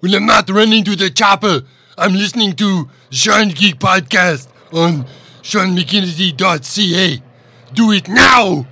[0.00, 1.62] When I'm not running to the chopper,
[1.96, 5.06] I'm listening to Sean Geek Podcast on
[5.42, 7.22] SeanMcGinity.ca.
[7.72, 8.66] Do it now!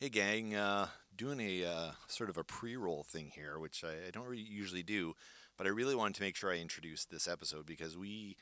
[0.00, 0.54] Hey, gang.
[0.54, 0.86] Uh,
[1.16, 4.82] doing a uh, sort of a pre roll thing here, which I, I don't usually
[4.82, 5.14] do,
[5.58, 8.36] but I really wanted to make sure I introduced this episode because we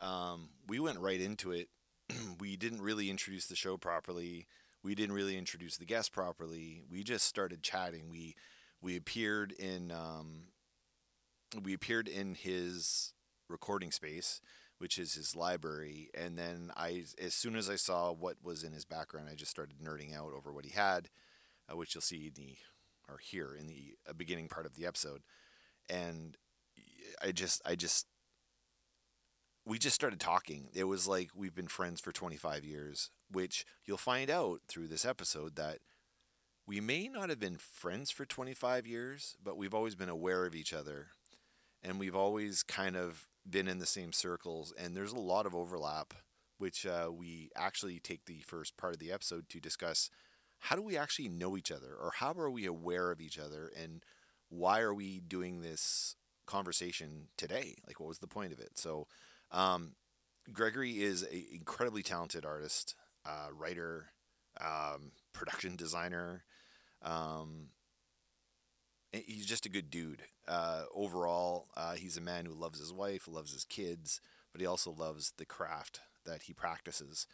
[0.00, 1.68] um, we went right into it.
[2.40, 4.46] we didn't really introduce the show properly.
[4.82, 6.84] We didn't really introduce the guest properly.
[6.90, 8.08] We just started chatting.
[8.08, 8.34] We
[8.80, 10.48] we appeared in um,
[11.62, 13.12] we appeared in his
[13.48, 14.40] recording space,
[14.78, 18.72] which is his library, and then I as soon as I saw what was in
[18.72, 21.08] his background, I just started nerding out over what he had,
[21.70, 22.56] uh, which you'll see in the
[23.08, 25.22] or here in the uh, beginning part of the episode,
[25.88, 26.36] and
[27.22, 28.06] I just I just
[29.64, 30.68] we just started talking.
[30.72, 35.04] It was like we've been friends for 25 years, which you'll find out through this
[35.04, 35.78] episode that
[36.68, 40.54] we may not have been friends for 25 years, but we've always been aware of
[40.54, 41.06] each other
[41.82, 44.74] and we've always kind of been in the same circles.
[44.78, 46.12] And there's a lot of overlap,
[46.58, 50.10] which uh, we actually take the first part of the episode to discuss
[50.58, 53.72] how do we actually know each other or how are we aware of each other
[53.80, 54.02] and
[54.50, 57.76] why are we doing this conversation today?
[57.86, 58.72] Like, what was the point of it?
[58.74, 59.06] So,
[59.50, 59.92] um,
[60.52, 64.08] Gregory is an incredibly talented artist, uh, writer,
[64.60, 66.44] um, production designer.
[67.02, 67.68] Um,
[69.12, 70.22] he's just a good dude.
[70.46, 74.20] Uh, overall, uh, he's a man who loves his wife, loves his kids,
[74.52, 77.26] but he also loves the craft that he practices.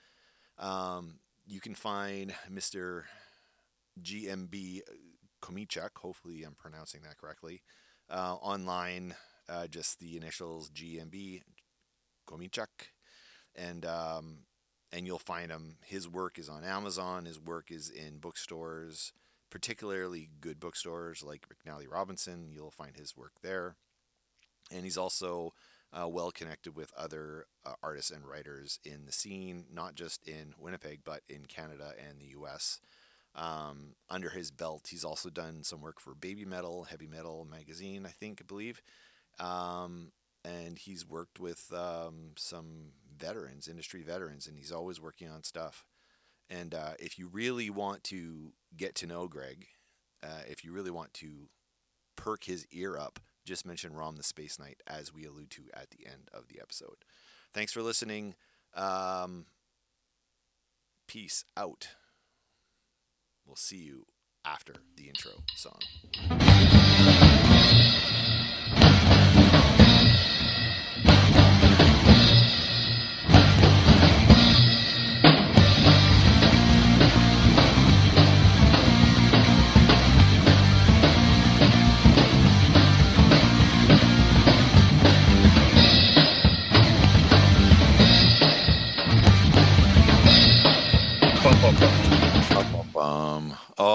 [0.59, 3.05] Um, you can find Mr.
[4.01, 4.81] GMB
[5.43, 7.63] Chomichuk, hopefully I'm pronouncing that correctly,
[8.11, 9.15] uh, online,
[9.49, 11.43] uh, just the initials GMB
[12.29, 12.91] Chomichuk.
[13.57, 14.39] And um,
[14.91, 15.77] and you'll find him.
[15.85, 17.25] His work is on Amazon.
[17.25, 19.13] His work is in bookstores
[19.55, 22.49] particularly good bookstores like McNally Robinson.
[22.51, 23.77] You'll find his work there.
[24.73, 25.53] And he's also
[25.93, 30.55] uh, well connected with other uh, artists and writers in the scene, not just in
[30.59, 32.81] Winnipeg, but in Canada and the US.
[33.37, 38.07] Um, under his belt, he's also done some work for Baby Metal, Heavy Metal magazine,
[38.07, 38.83] I think, I believe.
[39.39, 40.11] Um,
[40.45, 45.85] and he's worked with um, some veterans, industry veterans, and he's always working on stuff.
[46.51, 49.67] And uh, if you really want to get to know Greg,
[50.23, 51.49] uh, if you really want to
[52.17, 55.91] perk his ear up, just mention Rom the Space Knight as we allude to at
[55.91, 57.05] the end of the episode.
[57.53, 58.35] Thanks for listening.
[58.75, 59.47] Um,
[61.07, 61.89] peace out.
[63.47, 64.07] We'll see you
[64.45, 65.81] after the intro song.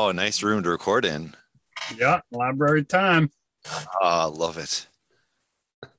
[0.10, 1.36] Oh, nice room to record in.
[1.96, 3.30] Yeah, library time.
[4.02, 4.88] Ah, love it.
[5.84, 5.90] it.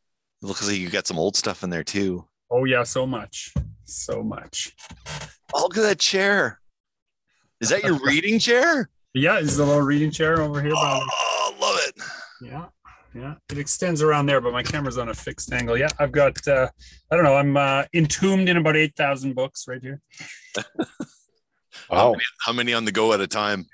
[0.43, 2.25] Looks like you got some old stuff in there too.
[2.50, 3.54] Oh yeah, so much,
[3.84, 4.75] so much.
[5.54, 6.60] Oh, look at that chair.
[7.60, 8.91] Is that your reading chair?
[9.15, 10.72] Yeah, is the little reading chair over here.
[10.75, 11.94] Oh, love it.
[12.42, 12.66] Yeah,
[13.15, 13.34] yeah.
[13.48, 15.78] It extends around there, but my camera's on a fixed angle.
[15.78, 16.48] Yeah, I've got.
[16.48, 16.69] uh
[17.12, 17.37] I don't know.
[17.37, 20.00] I'm uh, entombed in about eight thousand books right here.
[21.88, 22.16] Wow.
[22.44, 23.66] How many on the go at a time?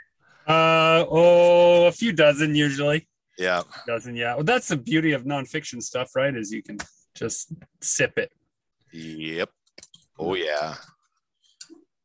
[0.47, 3.09] Uh oh, a few dozen usually.
[3.39, 3.61] Yeah.
[3.61, 4.35] A dozen, yeah.
[4.35, 6.35] Well, that's the beauty of nonfiction stuff, right?
[6.35, 6.79] Is you can
[7.15, 8.31] just sip it.
[8.93, 9.51] Yep.
[10.19, 10.77] Oh yeah.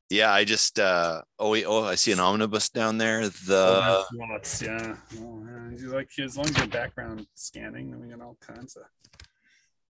[0.09, 3.29] Yeah, I just uh oh oh I see an omnibus down there.
[3.29, 4.97] The oh, lots, yeah.
[5.19, 5.89] Oh, yeah.
[5.89, 8.83] Like as long as your background scanning, then we got all kinds of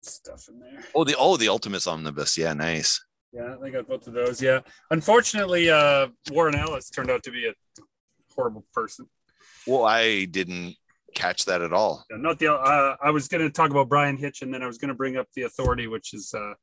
[0.01, 0.83] stuff in there.
[0.93, 3.03] Oh the oh the Ultimates omnibus, yeah, nice.
[3.31, 4.39] Yeah, I got both of those.
[4.39, 4.59] Yeah.
[4.91, 7.53] Unfortunately, uh, Warren Ellis turned out to be a
[8.35, 9.07] horrible person.
[9.67, 10.75] Well, I didn't
[11.13, 12.05] catch that at all.
[12.09, 12.53] Yeah, not the.
[12.53, 14.95] Uh, I was going to talk about Bryan Hitch, and then I was going to
[14.95, 16.53] bring up the Authority, which is, uh,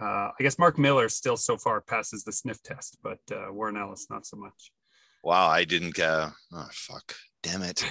[0.00, 3.76] uh, I guess, Mark Millar still so far passes the sniff test, but uh, Warren
[3.76, 4.72] Ellis not so much.
[5.22, 5.98] Wow, I didn't.
[5.98, 7.14] Uh, oh fuck!
[7.42, 7.84] Damn it.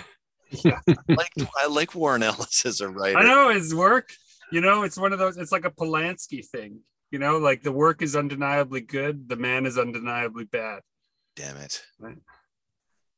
[0.52, 3.18] Yeah, I like I like Warren Ellis as a writer.
[3.18, 4.10] I know his work.
[4.52, 5.38] You know, it's one of those.
[5.38, 6.81] It's like a Polanski thing.
[7.10, 10.81] You know, like the work is undeniably good, the man is undeniably bad.
[11.36, 11.84] Damn it.
[12.00, 12.18] Right.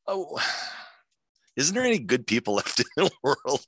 [0.08, 0.40] Oh,
[1.56, 3.66] isn't there any good people left in the world?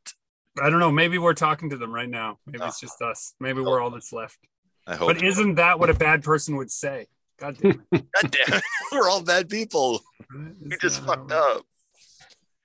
[0.62, 0.92] I don't know.
[0.92, 2.40] Maybe we're talking to them right now.
[2.46, 2.68] Maybe oh.
[2.68, 3.34] it's just us.
[3.40, 4.40] Maybe we're all that's left.
[4.88, 5.08] I hope.
[5.10, 7.08] But isn't that what a bad person would say?
[7.40, 8.06] God damn it.
[8.22, 8.64] God damn it.
[8.92, 10.02] We're all bad people.
[10.34, 11.64] We just fucked up.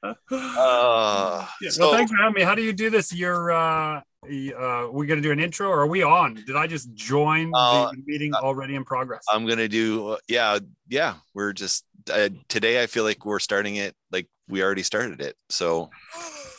[0.33, 2.43] Uh, Yeah, so well, thanks for having me.
[2.43, 3.13] How do you do this?
[3.15, 6.35] You're uh, uh, we gonna do an intro, or are we on?
[6.35, 9.25] Did I just join Uh, the meeting already in progress?
[9.31, 10.09] I'm gonna do.
[10.09, 10.59] uh, Yeah,
[10.89, 11.15] yeah.
[11.35, 12.83] We're just uh, today.
[12.83, 15.37] I feel like we're starting it like we already started it.
[15.49, 15.91] So,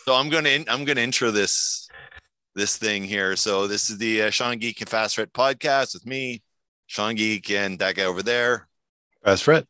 [0.06, 1.88] so I'm gonna in- I'm gonna intro this
[2.56, 3.36] this thing here.
[3.36, 6.44] So this is the uh, Sean Geek and Fast Fret podcast with me,
[6.88, 8.68] Sean Geek, and that guy over there.
[9.24, 9.66] Fast Fret.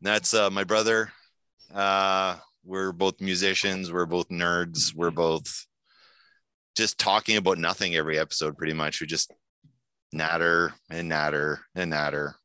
[0.00, 1.12] That's uh, my brother.
[1.72, 3.92] Uh, we're both musicians.
[3.92, 4.94] We're both nerds.
[4.94, 5.66] We're both
[6.76, 9.00] just talking about nothing every episode, pretty much.
[9.00, 9.32] We just
[10.12, 12.36] natter and natter and natter.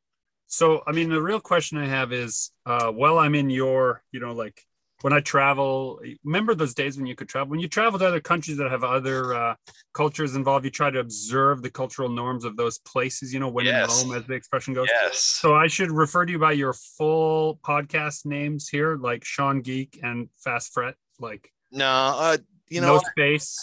[0.53, 4.19] So, I mean, the real question I have is, uh, while I'm in your, you
[4.19, 4.61] know, like
[5.01, 7.49] when I travel, remember those days when you could travel?
[7.49, 9.55] When you travel to other countries that have other uh,
[9.95, 13.65] cultures involved, you try to observe the cultural norms of those places, you know, when
[13.65, 14.03] Yes.
[14.03, 14.89] in Rome, as the expression goes.
[14.91, 15.17] Yes.
[15.17, 20.01] So I should refer to you by your full podcast names here, like Sean Geek
[20.03, 22.37] and Fast Fret, like No, uh,
[22.69, 23.57] you know, no space.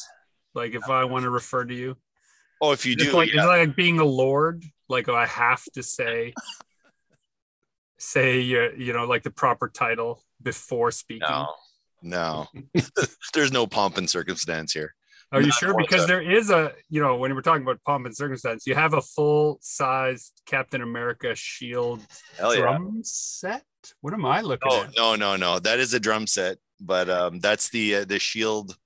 [0.55, 1.97] Like if I want to refer to you,
[2.61, 3.43] oh, if you It's do, like yeah.
[3.43, 4.65] it's like being a lord.
[4.89, 6.35] Like I have to say,
[8.01, 11.29] say you you know like the proper title before speaking.
[11.29, 11.55] no,
[12.03, 12.47] no,
[13.35, 14.95] there's no pomp and circumstance here.
[15.33, 15.75] Are you Not sure?
[15.77, 16.25] Because whatsoever.
[16.25, 19.01] there is a you know when we're talking about pomp and circumstance, you have a
[19.01, 22.01] full sized Captain America shield
[22.37, 22.63] Hell yeah.
[22.63, 23.65] drum set.
[24.01, 24.97] What am I looking Oh at?
[24.97, 25.59] no, no, no.
[25.61, 28.77] That is a drum set, but um, that's the uh, the shield.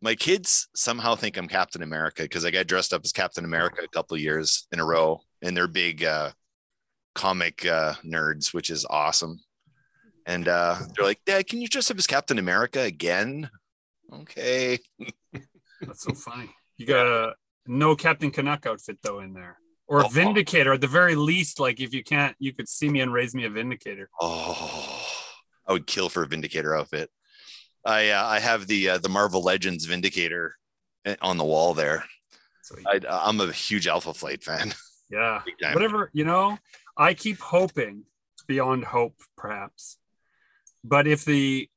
[0.00, 3.82] My kids somehow think I'm Captain America because I got dressed up as Captain America
[3.84, 6.30] a couple of years in a row, and they're big uh,
[7.18, 9.40] comic uh, nerds, which is awesome.
[10.24, 13.50] And uh, they're like, "Dad, can you dress up as Captain America again?"
[14.12, 14.78] Okay.
[15.82, 16.50] That's so funny.
[16.76, 17.34] You got a
[17.66, 20.08] no Captain Canuck outfit though in there, or a Oh.
[20.08, 21.60] Vindicator at the very least.
[21.60, 24.08] Like if you can't, you could see me and raise me a Vindicator.
[24.20, 25.04] Oh,
[25.66, 27.10] I would kill for a Vindicator outfit.
[27.84, 30.54] I uh, I have the uh, the Marvel Legends Vindicator
[31.04, 32.04] eh, on the wall there.
[32.62, 34.74] So I, I'm a huge Alpha Flight fan.
[35.10, 35.42] yeah,
[35.72, 36.58] whatever you know.
[36.98, 38.04] I keep hoping
[38.46, 39.98] beyond hope, perhaps.
[40.84, 41.68] But if the,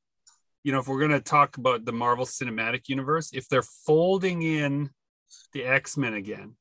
[0.64, 4.90] you know, if we're gonna talk about the Marvel Cinematic Universe, if they're folding in
[5.52, 6.56] the X Men again,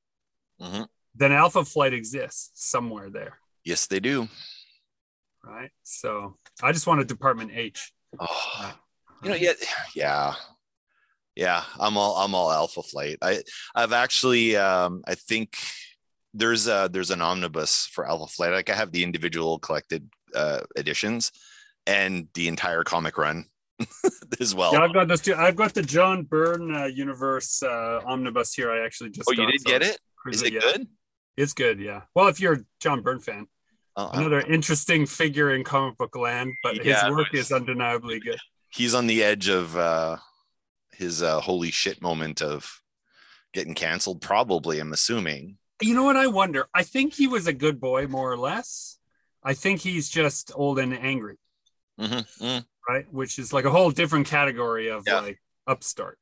[0.60, 0.88] Mhm.
[1.16, 4.28] then Alpha Flight exists somewhere there, Yes, they do.
[5.44, 5.72] right?
[5.84, 7.94] So I just want a Department H.
[8.20, 8.76] Oh,
[9.24, 9.54] you know, yeah,
[9.96, 10.36] yeah,
[11.36, 11.64] yeah.
[11.80, 13.18] I'm all I'm all Alpha Flight.
[13.22, 13.42] I
[13.74, 15.58] I've actually um I think
[16.34, 18.52] there's a there's an omnibus for Alpha Flight.
[18.54, 21.32] Like I have the individual collected uh editions
[21.86, 23.46] and the entire comic run
[24.40, 24.74] as well.
[24.74, 25.36] Yeah, I've got those too.
[25.36, 28.72] I've got the John Byrne uh, universe uh, omnibus here.
[28.72, 29.28] I actually just.
[29.30, 30.00] oh, you did so get it's it?
[30.22, 30.60] pretty Is it yeah.
[30.60, 30.88] good?
[31.38, 31.80] It's good.
[31.80, 32.02] Yeah.
[32.14, 33.48] Well, if you're a John Byrne fan,
[33.96, 38.38] Uh, another interesting figure in comic book land, but his work but- is undeniably good.
[38.70, 40.18] he's on the edge of uh
[40.94, 42.80] his uh holy shit moment of
[43.54, 46.16] getting canceled probably i'm assuming You know what?
[46.18, 46.68] I wonder.
[46.74, 48.98] I think he was a good boy, more or less.
[49.44, 51.38] I think he's just old and angry,
[52.00, 52.66] Mhm, mm.
[52.88, 53.12] right?
[53.12, 55.22] Which is like a whole different category of Yeah.
[55.22, 56.20] like upstart,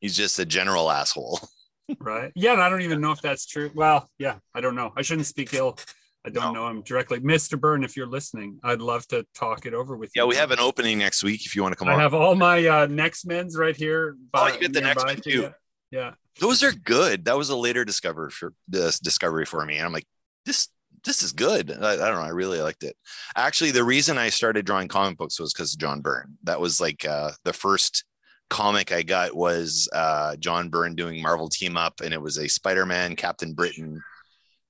[0.00, 1.40] he's just a general asshole
[2.00, 2.30] right?
[2.36, 3.70] Yeah, and I don't even know if that's true.
[3.74, 4.92] Well, yeah, I don't know.
[4.96, 5.76] I shouldn't speak ill.
[6.24, 6.62] I don't No.
[6.62, 7.18] know him directly.
[7.18, 7.58] Mr.
[7.58, 10.22] Byrne, if you're listening, I'd love to talk it over with you.
[10.22, 11.94] yeah we have an opening next week if you want to come on.
[11.94, 14.16] I on have all my uh, next men's right here.
[14.32, 15.50] Oh, you get the next to too.
[15.90, 16.12] Yeah.
[16.40, 19.92] Those are good that was a later discovery for this discovery for me and i'm
[19.92, 20.06] like
[20.46, 20.68] this
[21.04, 22.96] this is good I, I don't know i really liked it
[23.36, 26.80] actually the reason i started drawing comic books was because of john byrne that was
[26.80, 28.04] like uh the first
[28.50, 32.48] comic i got was uh john byrne doing marvel team up and it was a
[32.48, 34.00] spider-man captain britain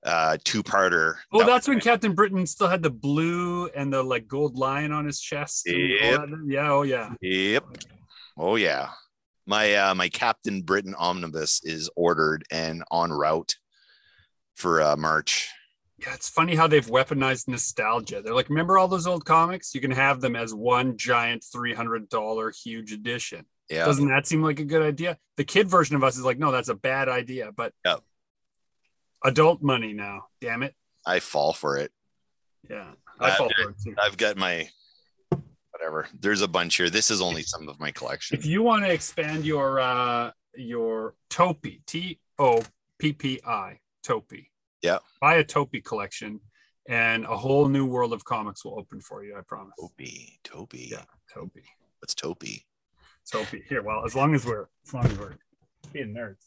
[0.04, 4.26] uh two-parter Oh, That- that's when Captain Britain still had the blue and the like
[4.26, 5.62] gold lion on his chest.
[5.66, 6.28] Yep.
[6.46, 6.70] Yeah.
[6.72, 7.14] Oh, yeah.
[7.20, 7.64] Yep.
[8.36, 8.88] Oh yeah.
[9.46, 13.56] My uh my Captain Britain omnibus is ordered and en route
[14.54, 15.48] for uh March.
[15.98, 16.14] Yeah.
[16.14, 18.22] It's funny how they've weaponized nostalgia.
[18.22, 19.72] They're like, remember all those old comics?
[19.74, 23.46] You can have them as one giant $300 huge edition.
[23.70, 23.84] Yeah.
[23.84, 25.16] Doesn't that seem like a good idea?
[25.36, 27.52] The kid version of us is like, no, that's a bad idea.
[27.56, 28.00] But Yep.
[29.24, 30.24] adult money now.
[30.40, 30.74] Damn it.
[31.06, 31.92] I fall for it.
[32.68, 32.92] Yeah.
[33.20, 33.94] I fall for it too.
[34.02, 34.68] I've got my
[35.72, 36.08] whatever.
[36.18, 36.90] There's a bunch here.
[36.90, 38.38] This is only some of my collection.
[38.38, 42.62] if you want to expand your uh your Toppi T O
[42.98, 44.46] P P I Toppi,
[44.82, 44.98] Yeah.
[45.20, 46.40] buy a Toppi collection,
[46.88, 49.36] and a whole new world of comics will open for you.
[49.36, 49.74] I promise.
[49.80, 50.38] Toby.
[50.44, 50.88] Toby.
[50.92, 51.62] Yeah, Toppi,
[52.00, 52.64] What's Toby?
[53.32, 53.62] Toppi.
[53.68, 55.34] Here, well, as long as we're as long as we're
[55.92, 56.44] being nerds.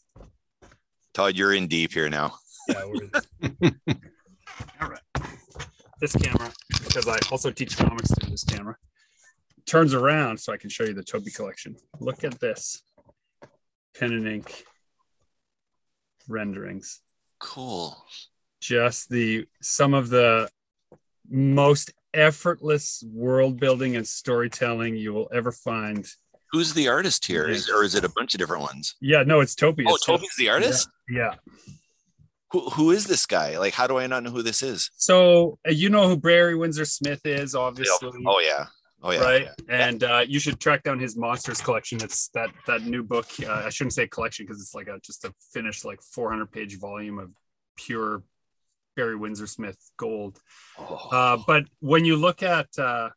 [1.14, 2.34] Todd, you're in deep here now.
[2.68, 3.70] Yeah, we're.
[4.80, 5.00] All right.
[6.00, 6.52] This camera,
[6.84, 8.76] because I also teach comics through this camera,
[9.66, 11.76] turns around so I can show you the Toppi collection.
[12.00, 12.82] Look at this.
[13.98, 14.64] pen and ink
[16.28, 17.00] renderings.
[17.38, 17.96] Cool.
[18.60, 20.48] Just the some of the
[21.28, 26.06] most effortless world building and storytelling you will ever find.
[26.52, 27.46] Who's the artist here?
[27.48, 28.94] Is, or is it a bunch of different ones?
[29.00, 29.84] Yeah, no, it's Toppi.
[29.86, 30.88] Oh, It's Toppi's the artist.
[31.10, 31.34] Yeah.
[32.52, 33.58] Who, who is this guy?
[33.58, 34.90] Like, how do I not know who this is?
[34.96, 38.10] So uh, you know who Barry Windsor Smith is, obviously.
[38.26, 38.66] Oh yeah.
[39.02, 39.20] Oh yeah.
[39.20, 43.26] right and uh, you should track down his monsters collection it's that that new book
[43.46, 46.78] uh, i shouldn't say collection because it's like a just a finished like 400 page
[46.78, 47.30] volume of
[47.76, 48.22] pure
[48.96, 50.40] barry windsor smith gold
[50.78, 51.08] Oh.
[51.12, 53.10] uh, but when you look at uh,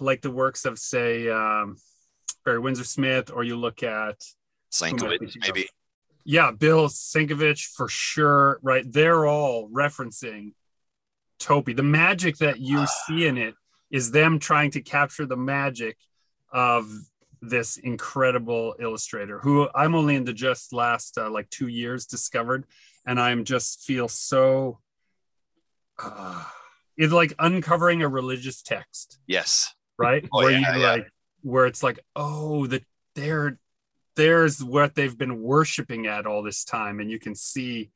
[0.00, 1.76] like the works of say um,
[2.44, 4.16] barry windsor smith or you look at
[4.72, 5.68] Sienkiewicz, maybe.
[6.24, 8.60] yeah, Bill Sienkiewicz for sure.
[8.62, 8.84] Right.
[8.90, 10.52] They're all referencing
[11.40, 11.74] Toppi.
[11.74, 13.54] The magic that you see in it
[13.90, 15.96] is them trying to capture the magic
[16.52, 16.90] of
[17.42, 22.64] this incredible illustrator who I'm only in the just last uh, like two years discovered.
[23.06, 24.78] And I'm just feel so,
[25.98, 26.44] uh,
[26.96, 29.74] it's like uncovering a religious text Yes.
[29.98, 30.28] right?
[30.32, 30.90] Oh, where yeah, you yeah.
[30.90, 31.10] like
[31.42, 32.82] where it's like, oh, the
[33.14, 33.58] there
[34.16, 37.90] there's what they've been worshiping at all this time, and you can see,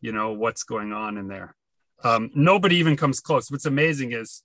[0.00, 1.56] you know, what's going on in there.
[2.04, 3.50] Um, nobody even comes close.
[3.50, 4.42] What's amazing is,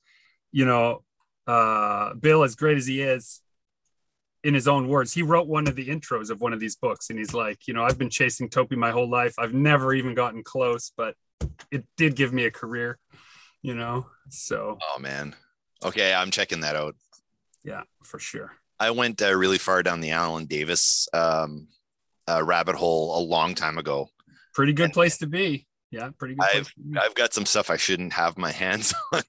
[0.51, 1.03] you know,
[1.47, 3.41] uh, Bill, as great as he is,
[4.43, 7.09] in his own words, he wrote one of the intros of one of these books,
[7.09, 9.35] and he's like, you know, I've been chasing Toppi my whole life.
[9.37, 11.15] I've never even gotten close, but
[11.71, 12.97] it did give me a career,
[13.61, 14.05] you know.
[14.29, 15.35] So Oh man.
[15.83, 16.95] Okay, I'm checking that out.
[17.63, 18.51] yeah, for sure.
[18.79, 21.67] I went uh, really far down the Alan Davis um,
[22.29, 24.09] uh, rabbit hole a long time ago.
[24.53, 25.67] pretty good place to be.
[25.91, 26.47] Yeah, pretty good.
[26.49, 26.99] Place to be.
[26.99, 29.23] I've got some stuff I shouldn't have my hands on,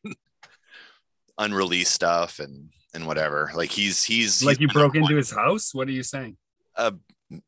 [1.41, 3.51] unreleased stuff and and whatever.
[3.55, 5.75] Like he's he's like he's you broke into his house.
[5.75, 6.37] What are you saying?
[6.77, 6.93] Uh,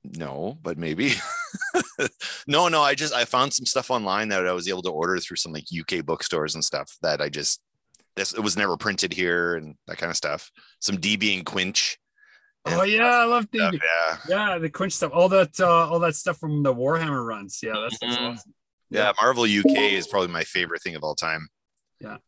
[0.05, 1.15] no, but maybe.
[2.47, 2.83] no, no.
[2.83, 5.53] I just I found some stuff online that I was able to order through some
[5.53, 7.61] like UK bookstores and stuff that I just
[8.17, 10.51] this it was never printed here and that kind of stuff.
[10.81, 11.99] Some DB and Quinch.
[12.67, 13.81] and Oh yeah, I love stuff, DB.
[13.83, 14.17] yeah.
[14.53, 17.59] Yeah, the Quinch stuff, all that, uh, all that stuff from the Warhammer runs.
[17.63, 18.33] Yeah, that's, Mhm.
[18.33, 18.55] awesome.
[18.91, 21.49] Yeah, Marvel UK is probably my favorite thing of all time.
[22.01, 22.19] Yeah.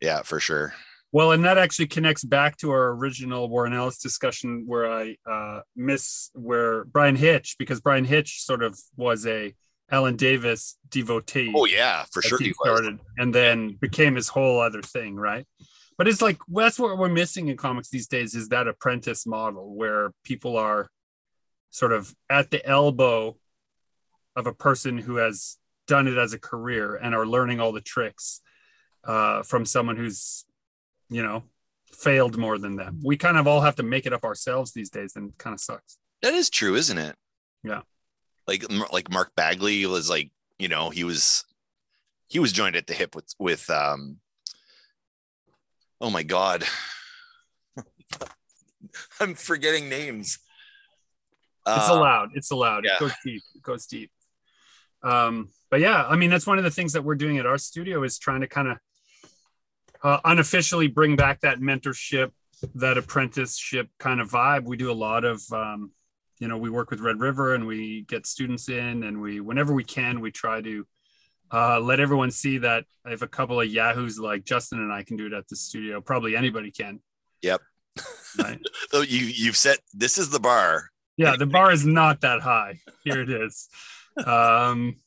[0.00, 0.74] Yeah, for sure.
[1.14, 5.60] Well, and that actually connects back to our original Warren Ellis discussion where I uh,
[5.76, 9.54] miss where Bryan Hitch, because Bryan Hitch sort of was a
[9.88, 11.52] Alan Davis devotee.
[11.54, 12.38] Oh yeah, for sure.
[12.38, 12.56] he he was.
[12.64, 15.46] started and then became his whole other thing, right?
[15.96, 19.24] But it's like well, that's what we're missing in comics these days is that apprentice
[19.24, 20.88] model where people are
[21.70, 23.36] sort of at the elbow
[24.34, 27.80] of a person who has done it as a career and are learning all the
[27.80, 28.40] tricks
[29.04, 30.44] uh, from someone who's,
[31.08, 31.44] you know,
[31.92, 33.00] failed more than them.
[33.04, 35.54] We kind of all have to make it up ourselves these days, and it kind
[35.54, 35.98] of sucks.
[36.22, 37.16] That is true, isn't it?
[37.62, 37.82] Yeah.
[38.46, 41.44] Like like Mark Bagley was like, you know, he was
[42.28, 44.18] he was joined at the hip with with um
[46.00, 46.64] oh my god.
[49.20, 50.38] I'm forgetting names.
[51.66, 52.94] it's Uh, allowed it's allowed yeah.
[52.94, 54.10] it goes deep it goes deep
[55.02, 57.56] um but yeah i mean that's one of the things that we're doing at our
[57.58, 58.76] studio is trying to kind of
[60.04, 62.30] uh, unofficially bring back that mentorship
[62.74, 64.64] that apprenticeship kind of vibe.
[64.64, 65.90] We do a lot of um
[66.38, 69.72] you know we work with red river and we get students in and we whenever
[69.72, 70.86] we can we try to
[71.52, 75.16] uh, let everyone see that if a couple of yahoos like justin and i can
[75.16, 77.00] do it at the studio probably anybody can.
[77.42, 77.60] Yep.
[78.38, 78.60] right.
[78.90, 80.90] So you you've set this is the bar.
[81.16, 82.80] yeah the bar is not that high.
[83.04, 83.68] Here it is.
[84.26, 84.98] Um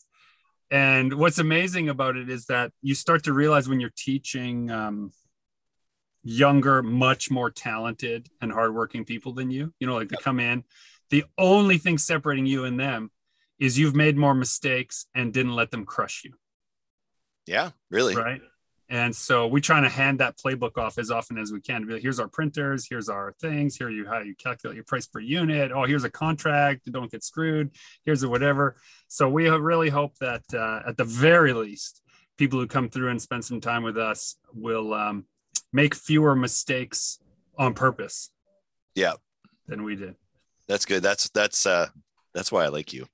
[0.69, 5.11] and what's amazing about it is that you start to realize when you're teaching um
[6.23, 10.63] younger much more talented and hardworking people than you you know like they come in
[11.09, 13.11] the only thing separating you and them
[13.59, 16.33] is you've made more mistakes and didn't let them crush you.
[17.45, 18.15] Yeah, really.
[18.15, 18.41] right
[18.89, 22.01] and so we trying to hand that playbook off as often as we can like
[22.01, 25.71] here's our printers here's our things here you how you calculate your price per unit
[25.71, 27.69] oh here's a contract don't get screwed
[28.05, 28.77] here's a whatever
[29.07, 32.01] so we really hope that uh, at the very least
[32.37, 35.25] people who come through and spend some time with us will um,
[35.73, 37.19] make fewer mistakes
[37.57, 38.29] on purpose
[38.95, 39.13] Yeah.
[39.67, 40.15] than we did
[40.67, 41.01] That's good.
[41.01, 41.87] That's that's uh
[42.33, 43.07] that's why I like you.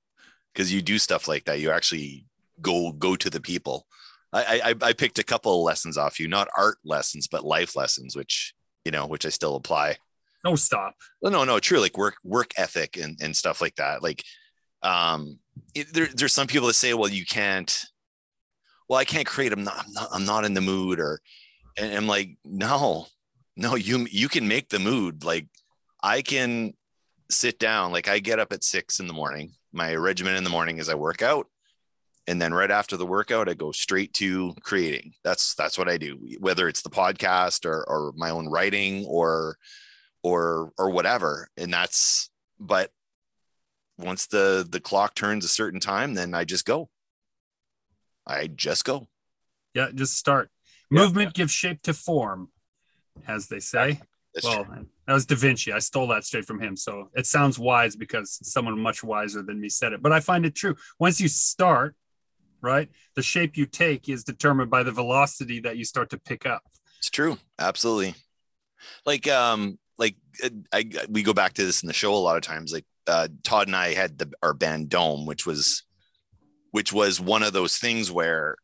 [0.52, 1.58] Because you do stuff like that.
[1.60, 2.26] You actually
[2.60, 3.86] go go to the people.
[4.34, 7.76] I I I picked a couple of lessons off you, not art lessons, but life
[7.76, 8.52] lessons, which
[8.84, 9.96] you know, which I still apply.
[10.44, 14.02] no stop no, no, true, like work work ethic and, and stuff like that.
[14.02, 14.22] Like
[14.82, 15.38] um
[15.74, 17.84] it, there, there's some people that say, well, you can't
[18.88, 21.20] well, I can't create, I'm not, I'm not, I'm not in the mood, or
[21.78, 23.06] and I'm like, no,
[23.56, 25.24] no, you you can make the mood.
[25.24, 25.46] Like
[26.02, 26.74] I can
[27.30, 27.92] sit down.
[27.92, 29.52] Like I get up at six in the morning.
[29.72, 31.46] My regimen in the morning is I work out.
[32.26, 35.12] And then right after the workout, I go straight to creating.
[35.22, 39.58] That's that's what I do, whether it's the podcast or or my own writing or
[40.22, 41.48] or or whatever.
[41.58, 42.90] And that's but
[43.98, 46.88] once the the clock turns a certain time, then I just go.
[48.26, 49.08] I just go.
[49.74, 50.50] Yeah, just start.
[50.90, 52.48] Movement gives shape to form,
[53.26, 54.00] as they say.
[54.34, 54.86] That's well, true.
[55.06, 55.72] that was Da Vinci.
[55.72, 56.76] I stole that straight from him.
[56.76, 60.02] So it sounds wise because someone much wiser than me said it.
[60.02, 60.74] But I find it true.
[60.98, 61.94] Once you start,
[62.64, 66.46] right, the shape you take is determined by the velocity that you start to pick
[66.46, 66.62] up.
[66.98, 67.38] It's true.
[67.58, 68.14] Absolutely.
[69.04, 72.36] Like um like uh, I we go back to this in the show a lot
[72.36, 75.82] of times like uh Todd and I had the our band Dome which was
[76.70, 78.56] which was one of those things where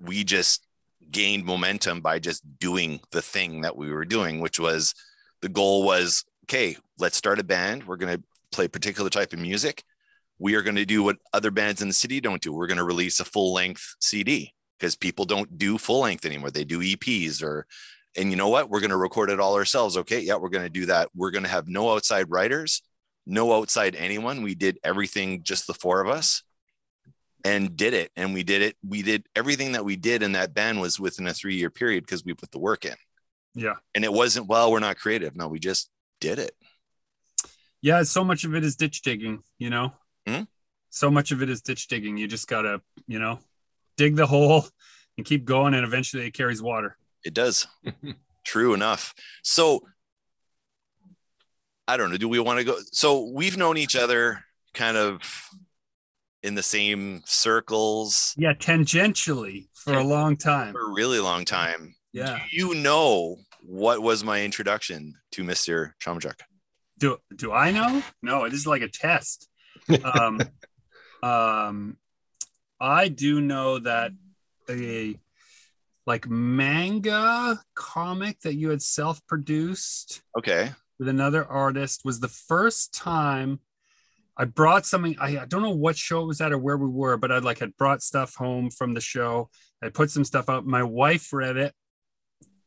[0.00, 0.66] we just
[1.10, 4.94] gained momentum by just doing the thing that we were doing which was
[5.40, 9.32] the goal was okay let's start a band we're going to play a particular type
[9.32, 9.84] of music
[10.44, 12.52] we are going to do what other bands in the city don't do.
[12.52, 16.50] We're going to release a full length cd because people don't do full length anymore.
[16.50, 17.66] They do eps or
[18.14, 18.68] and you know what?
[18.68, 19.96] We're going to record it all ourselves.
[19.96, 21.08] Okay yeah we're going to do that.
[21.14, 22.82] We're going to have no outside writers
[23.26, 24.42] no outside anyone.
[24.42, 26.42] We did everything just the four of us
[27.42, 28.10] and did it.
[28.14, 28.76] And we did it.
[28.86, 32.04] We did everything that we did in that band was within a three year period
[32.04, 32.96] because we put the work in.
[33.54, 33.76] Yeah.
[33.94, 35.34] and it wasn't well we're not creative.
[35.34, 35.88] No we just
[36.20, 36.52] did it.
[37.80, 38.02] Yeah.
[38.02, 39.94] So much of it is ditch digging, you know?
[40.26, 40.42] Hmm?
[40.90, 42.16] So much of it is ditch digging.
[42.16, 43.40] You just got to, you know,
[43.96, 44.66] dig the hole
[45.16, 45.74] and keep going.
[45.74, 46.96] And eventually it carries water.
[47.24, 47.66] it does
[48.44, 49.80] true enough so
[51.88, 55.20] i don't know do we want to go so we've known each other kind of
[56.42, 58.52] in the same circles Yeah.
[58.52, 60.72] Tangentially for a long time.
[60.74, 62.38] for a really long time Yeah.
[62.50, 65.92] do you know what was my introduction to Mr.
[66.04, 66.38] Chomichuk?
[66.98, 68.02] Do, do I know?
[68.22, 69.48] No, it is like a test.
[70.04, 70.48] Um,
[71.22, 71.96] um,
[72.80, 74.12] I do know that
[74.68, 75.18] a
[76.06, 80.72] like manga comic that you had self-produced Okay.
[80.98, 83.60] with another artist was the first time
[84.36, 85.16] I brought something.
[85.20, 87.38] I, I don't know what show it was at or where we were, but I
[87.38, 89.48] like had brought stuff home from the show.
[89.82, 90.66] I put some stuff out.
[90.66, 91.72] My wife read it,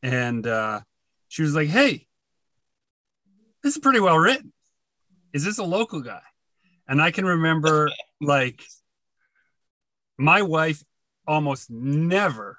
[0.02, 0.80] and uh,
[1.28, 2.06] she was like, "Hey,
[3.62, 4.52] this is pretty well written.
[5.32, 6.22] Is this a local guy?"
[6.88, 8.62] And I can remember like
[10.18, 10.82] my wife
[11.26, 12.58] almost never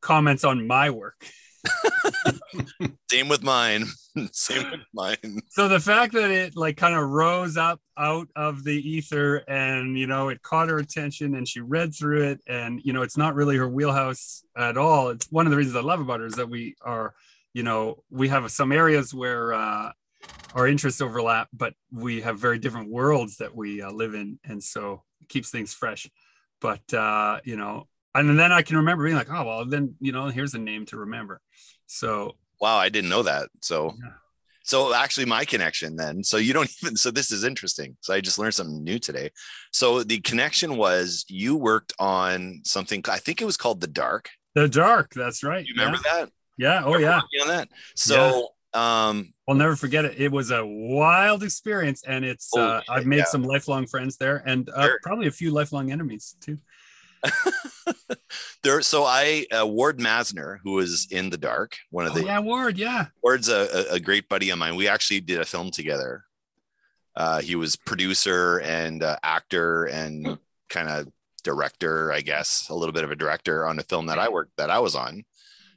[0.00, 1.26] comments on my work.
[3.10, 3.86] Same with mine.
[4.32, 5.40] Same with mine.
[5.50, 9.98] so the fact that it like kind of rose up out of the ether and
[9.98, 13.16] you know it caught her attention and she read through it and you know it's
[13.16, 16.26] not really her wheelhouse at all it's one of the reasons i love about her
[16.26, 17.14] is that we are
[17.52, 19.90] you know we have some areas where uh
[20.54, 24.62] our interests overlap but we have very different worlds that we uh, live in and
[24.62, 26.08] so it keeps things fresh
[26.60, 30.12] but uh you know and then i can remember being like oh well then you
[30.12, 31.40] know here's a name to remember
[31.86, 33.50] so Wow, I didn't know that.
[33.60, 34.12] So Yeah.
[34.64, 36.24] so actually my connection then.
[36.24, 37.98] So you don't even so this is interesting.
[38.00, 39.30] So I just learned something new today.
[39.72, 44.30] So the connection was you worked on something I think it was called The Dark.
[44.54, 46.30] the dark that's right You remember that?
[46.56, 46.82] yeah, yeah.
[46.86, 47.68] oh Remember yeah on that.
[47.94, 50.20] So um I'll never forget it.
[50.20, 53.24] It was a wild experience, and it's Holy uh, shit, I've made yeah.
[53.24, 54.98] some lifelong friends there, and uh, Sure.
[55.02, 56.58] probably a few lifelong enemies too.
[58.62, 62.24] there so I uh, Ward Masner, who was in The Dark, one of Oh, the
[62.24, 64.76] yeah, Ward, yeah, Ward's a, a, great buddy of mine.
[64.76, 66.24] We actually did a film together.
[67.14, 71.08] Uh, he was producer and uh, actor and kind of
[71.42, 74.56] director, I guess, a little bit of a director on a film that I worked
[74.56, 75.24] that I was on,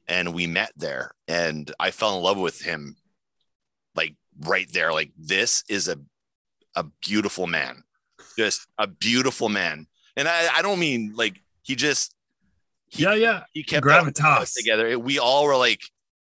[0.08, 2.96] and we met there, and I fell in love with him,
[4.42, 4.92] right there.
[4.94, 5.98] Like this is a
[6.76, 7.84] a beautiful man,
[8.38, 12.16] just a beautiful man, and I I don't mean like he just
[12.90, 13.44] he, yeah, yeah.
[13.54, 14.56] he kept Gravitas.
[14.56, 14.98] together.
[14.98, 15.82] We all were like,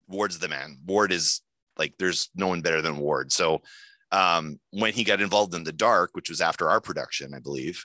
[0.09, 0.79] Ward's the man.
[0.87, 1.43] Ward is
[1.79, 3.31] like, there's no one better than Ward.
[3.31, 3.63] So
[4.11, 7.85] um, when he got involved in the dark, which was after our production, I believe,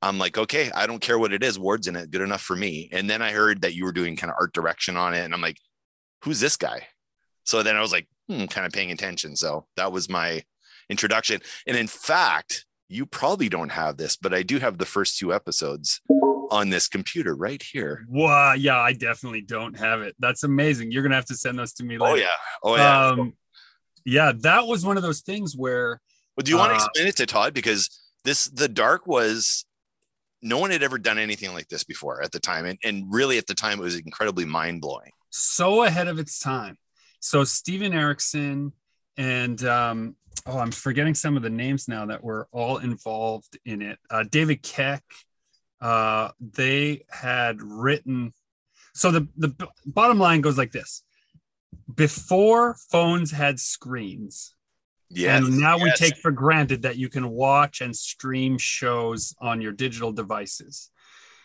[0.00, 1.58] I'm like, okay, I don't care what it is.
[1.58, 2.10] Ward's in it.
[2.10, 2.88] Good enough for me.
[2.92, 5.24] And then I heard that you were doing kind of art direction on it.
[5.24, 5.58] And I'm like,
[6.22, 6.86] who's this guy?
[7.44, 9.36] So then I was like, hmm, kind of paying attention.
[9.36, 10.42] So that was my
[10.88, 11.40] introduction.
[11.66, 15.32] And in fact, you probably don't have this, but I do have the first two
[15.32, 16.00] episodes
[16.50, 18.04] on this computer right here.
[18.08, 20.14] Wow, yeah, I definitely don't have it.
[20.18, 20.92] That's amazing.
[20.92, 21.98] You're gonna have to send those to me.
[21.98, 22.12] Later.
[22.12, 22.26] Oh yeah.
[22.62, 23.06] Oh yeah.
[23.08, 23.32] Um,
[24.04, 26.00] yeah, that was one of those things where
[26.36, 27.54] well, do you want to uh, explain it to Todd?
[27.54, 27.88] Because
[28.24, 29.64] this the dark was
[30.44, 32.66] no one had ever done anything like this before at the time.
[32.66, 35.10] And, and really at the time it was incredibly mind blowing.
[35.30, 36.76] so ahead of its time.
[37.24, 38.74] So Steven Erikson
[39.16, 43.80] and um, oh, I'm forgetting some of the names now that were all involved in
[43.80, 43.98] it.
[44.10, 45.02] Uh, David Keck,
[45.80, 48.34] uh, they had written.
[48.92, 51.02] So the the b- bottom line goes like this:
[51.94, 54.54] before phones had screens,
[55.08, 55.46] Yes.
[55.46, 59.72] and now we take for granted that you can watch and stream shows on your
[59.72, 60.90] digital devices.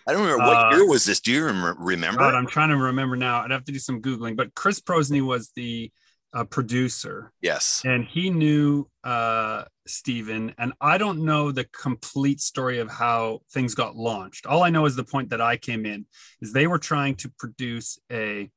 [0.09, 1.19] I don't remember what uh, year was this.
[1.19, 2.17] Do you rem- remember?
[2.17, 3.41] God, I'm trying to remember now.
[3.41, 4.35] I'd have to do some googling.
[4.35, 5.91] But Chris Prosney was the
[6.33, 7.83] uh, producer, yes.
[7.85, 10.55] and he knew uh, Steven.
[10.57, 14.47] And I don't know the complete story of how things got launched.
[14.47, 16.07] All I know is the point that I came in
[16.41, 18.49] is they were trying to produce a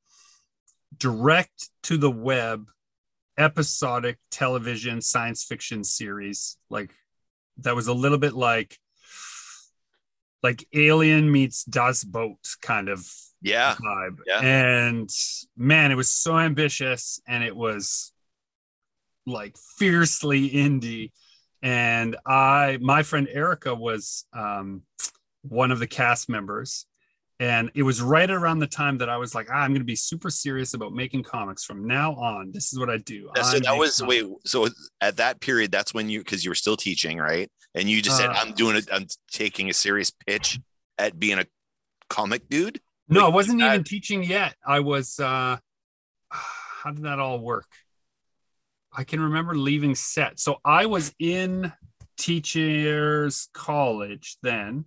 [0.96, 2.64] direct to the web
[3.36, 6.94] episodic television science fiction series like
[7.58, 8.78] that was a little bit like
[10.42, 13.06] like alien meets Das Boot kind of
[13.40, 13.74] Yeah.
[13.76, 14.40] vibe Yeah.
[14.40, 15.10] and
[15.56, 18.12] man it was so ambitious and it was
[19.26, 21.12] like fiercely indie
[21.62, 24.82] and i my friend erica was um
[25.42, 26.86] one of the cast members
[27.40, 29.84] and it was right around the time that i was like ah, i'm going to
[29.84, 33.42] be super serious about making comics from now on this is what i do Yeah,
[33.42, 34.32] so I that was comics." wait.
[34.44, 34.68] So
[35.00, 37.50] at that period, that's when you because you were still teaching, right?
[37.74, 38.88] And you just said, Uh, "I'm doing it.
[38.92, 40.60] I'm taking a serious pitch
[40.98, 41.46] at being a
[42.08, 44.54] comic dude." No, I wasn't even teaching yet.
[44.66, 45.56] I was uh
[46.30, 47.66] how did that all work?
[48.92, 50.38] I can remember leaving set.
[50.38, 51.72] So I was in
[52.18, 54.84] teachers college then.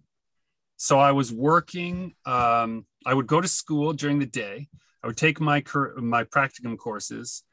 [0.77, 4.67] So I was working um I would go to school during the day.
[5.03, 7.43] I would take my cur- my practicum courses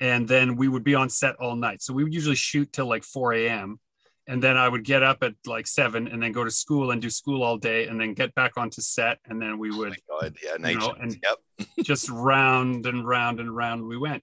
[0.00, 1.82] and then we would be on set all night.
[1.82, 3.78] So we would usually shoot till like 4 a.m.
[4.26, 7.02] And then I would get up at like seven and then go to school and
[7.02, 9.18] do school all day and then get back onto set.
[9.26, 11.68] And then we Oh would god, yeah, night know, and- yep.
[11.82, 14.22] just round and round and round we went.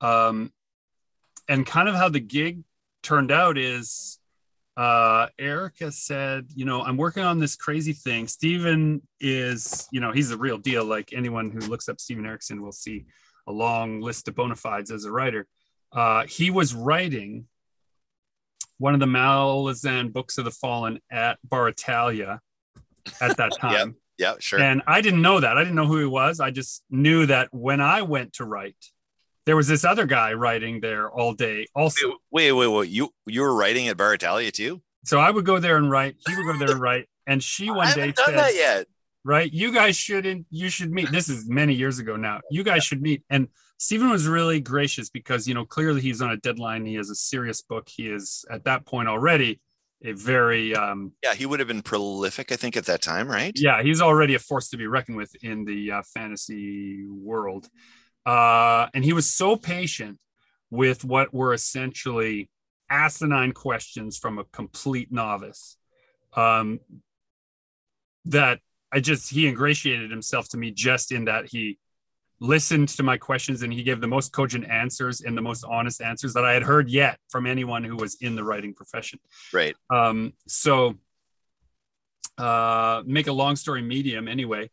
[0.00, 0.52] Um,
[1.48, 2.62] and kind of how the gig
[3.02, 4.18] turned out is
[4.76, 8.26] uh, Erica said, you know, I'm working on this crazy thing.
[8.26, 10.84] Steven is, you know, he's the real deal.
[10.84, 13.06] Like anyone who looks up Steven Erikson will see
[13.46, 15.46] a long list of bona fides as a writer.
[15.92, 17.46] Uh, he was writing
[18.78, 22.38] one of the Malazan books of the Fallen at Baratalia
[23.20, 23.96] at that time.
[24.18, 24.60] Yeah, sure.
[24.60, 25.56] And I didn't know that.
[25.56, 26.40] I didn't know who he was.
[26.40, 28.76] I just knew that when I went to write,
[29.46, 32.14] there was this other guy writing there all day also.
[32.30, 32.90] wait, wait, wait.
[32.90, 34.82] You you were writing at Baratalia too?
[35.04, 36.16] So I would go there and write.
[36.26, 37.08] He would go there and write.
[37.26, 38.86] And she I one day said, that yet.
[39.24, 41.10] right, you guys shouldn't, you should meet.
[41.10, 42.40] This is many years ago now.
[42.50, 43.22] You guys should meet.
[43.30, 46.86] And Stephen was really gracious because, you know, clearly he's on a deadline.
[46.86, 47.88] He has a serious book.
[47.88, 49.60] He is at that point already
[50.04, 53.52] a very, um, Yeah, he would have been prolific, I think, at that time, right?
[53.56, 57.68] yeah, he's already a force to be reckoned with in the uh, fantasy world.
[58.24, 60.18] Uh, and he was so patient
[60.70, 62.48] with what were essentially
[62.88, 65.76] asinine questions from a complete novice
[66.34, 66.80] um,
[68.24, 68.60] that
[68.92, 71.78] I just, he ingratiated himself to me just in that he
[72.40, 76.02] listened to my questions and he gave the most cogent answers and the most honest
[76.02, 79.20] answers that I had heard yet from anyone who was in the writing profession.
[79.52, 79.76] Right.
[79.90, 80.98] Um, so,
[82.38, 84.70] uh, make a long story medium anyway.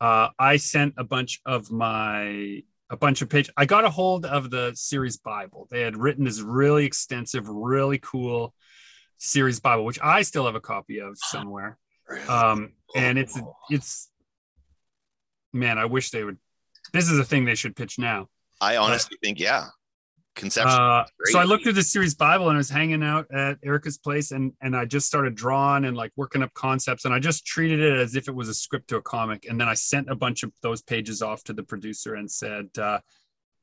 [0.00, 3.52] Uh, I sent a bunch of my a bunch of pages.
[3.56, 5.68] I got a hold of the series Bible.
[5.70, 8.52] They had written this really extensive, really cool
[9.18, 11.78] series Bible, which I still have a copy of somewhere.
[12.28, 14.10] Um, and it's it's
[15.52, 16.38] man, I wish they would.
[16.92, 18.28] This is a thing they should pitch now.
[18.60, 19.66] I honestly think, yeah.
[20.40, 20.80] Conception.
[20.80, 23.98] Uh, so I looked through the series Bible and I was hanging out at Erica's
[23.98, 27.46] place and and I just started drawing and like working up concepts and I just
[27.46, 30.10] treated it as if it was a script to a comic and then I sent
[30.10, 33.00] a bunch of those pages off to the producer and said, uh,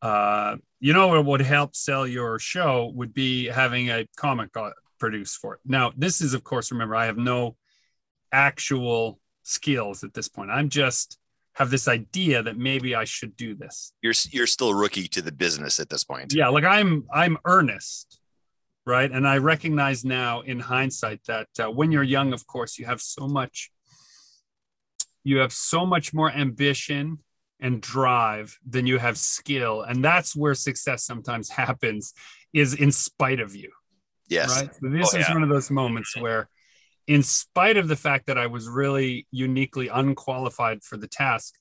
[0.02, 4.74] uh, you know what would help sell your show would be having a comic got
[5.00, 5.60] produced for it.
[5.66, 7.58] Now this is of course remember I have no
[8.32, 10.52] actual skills at this point.
[10.52, 11.18] I'm just
[11.58, 15.32] have this idea that maybe I should do this you're you're still rookie to the
[15.32, 16.34] business at this point.
[16.34, 16.92] yeah like i'm
[17.22, 18.20] i'm earnest
[18.86, 22.86] right and i recognize now in hindsight that uh, when you're young of course you
[22.86, 23.72] have so much
[25.24, 27.20] you have so much more ambition
[27.60, 32.14] and drive than you have skill and that's where success sometimes happens
[32.54, 33.72] is in spite of you
[34.30, 34.50] Yes.
[34.62, 35.34] right so this Oh, is yeah.
[35.34, 36.50] one of those moments where
[37.08, 41.56] in spite of the fact that i was really uniquely unqualified for the task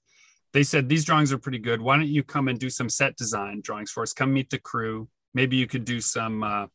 [0.53, 1.83] they said these drawings are pretty good.
[1.83, 4.15] Why don't you come and do some set design drawings for us?
[4.15, 5.07] Come meet the crew.
[5.35, 6.69] Maybe you could do some uh,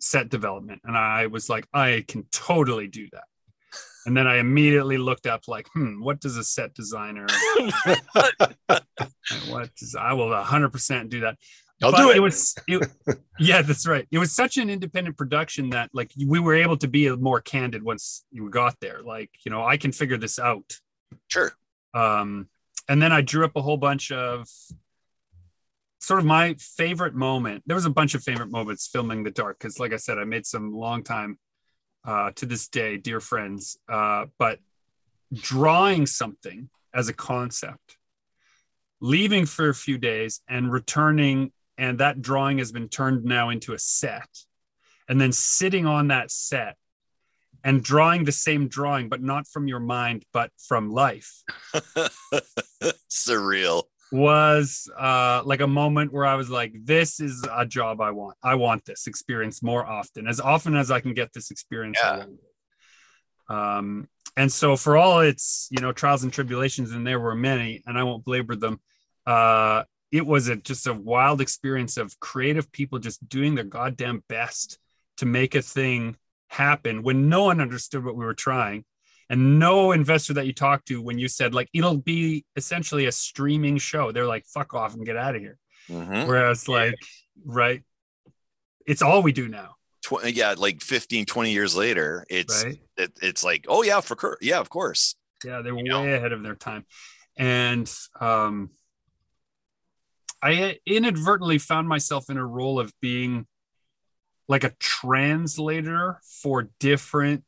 [0.00, 0.80] set development.
[0.84, 3.24] And i was like i can totally do that.
[4.06, 7.26] And then i immediately looked up like hmm what does a set designer
[9.48, 11.36] what does i will 100% do that
[11.82, 12.16] I'll but do it.
[12.16, 12.88] It was, it,
[13.38, 14.06] yeah, that's right.
[14.10, 17.82] It was such an independent production that like we were able to be more candid
[17.82, 19.02] once you got there.
[19.02, 20.78] Like, you know, I can figure this out.
[21.28, 21.52] sure.
[21.94, 22.48] Um,
[22.88, 24.48] and then I drew up a whole bunch of
[26.00, 27.62] sort of my favorite moment.
[27.66, 30.24] There was a bunch of favorite moments filming the dark because, like I said, I
[30.24, 31.38] made some long time
[32.04, 33.78] uh, to this day, dear friends.
[33.88, 34.58] Uh, but
[35.32, 37.96] drawing something as a concept,
[39.00, 43.74] leaving for a few days and returning, and that drawing has been turned now into
[43.74, 44.28] a set,
[45.08, 46.76] and then sitting on that set
[47.64, 51.42] and drawing the same drawing, but not from your mind, but from life
[53.10, 53.82] Surreal.
[54.12, 58.36] was uh, like a moment where I was like, this is a job I want.
[58.44, 61.98] I want this experience more often, as often as I can get this experience.
[62.00, 62.26] Yeah.
[63.48, 67.82] Um, and so for all its, you know, trials and tribulations, and there were many,
[67.86, 68.80] and I won't belabor them.
[69.26, 74.22] Uh, it was a, just a wild experience of creative people just doing their goddamn
[74.28, 74.78] best
[75.16, 76.16] to make a thing
[76.48, 78.84] happen when no one understood what we were trying.
[79.30, 83.12] And no investor that you talked to when you said like it'll be essentially a
[83.12, 84.12] streaming show.
[84.12, 85.58] They're like fuck off and get out of here.
[85.88, 86.28] Mhm.
[86.28, 86.94] whereas like
[87.44, 87.82] right
[88.86, 89.74] it's all we do now.
[90.04, 92.78] Tw- yeah, like 15, 20 years later, it's right.
[92.96, 95.14] it, it's like, oh yeah, for cur- yeah, of course.
[95.44, 96.02] yeah they were You know?
[96.02, 96.84] way ahead of their time.
[97.36, 98.70] And um
[100.42, 103.46] i inadvertently found myself in a role of being
[104.48, 107.44] like a translator for different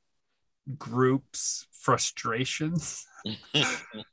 [0.78, 3.06] groups frustrations.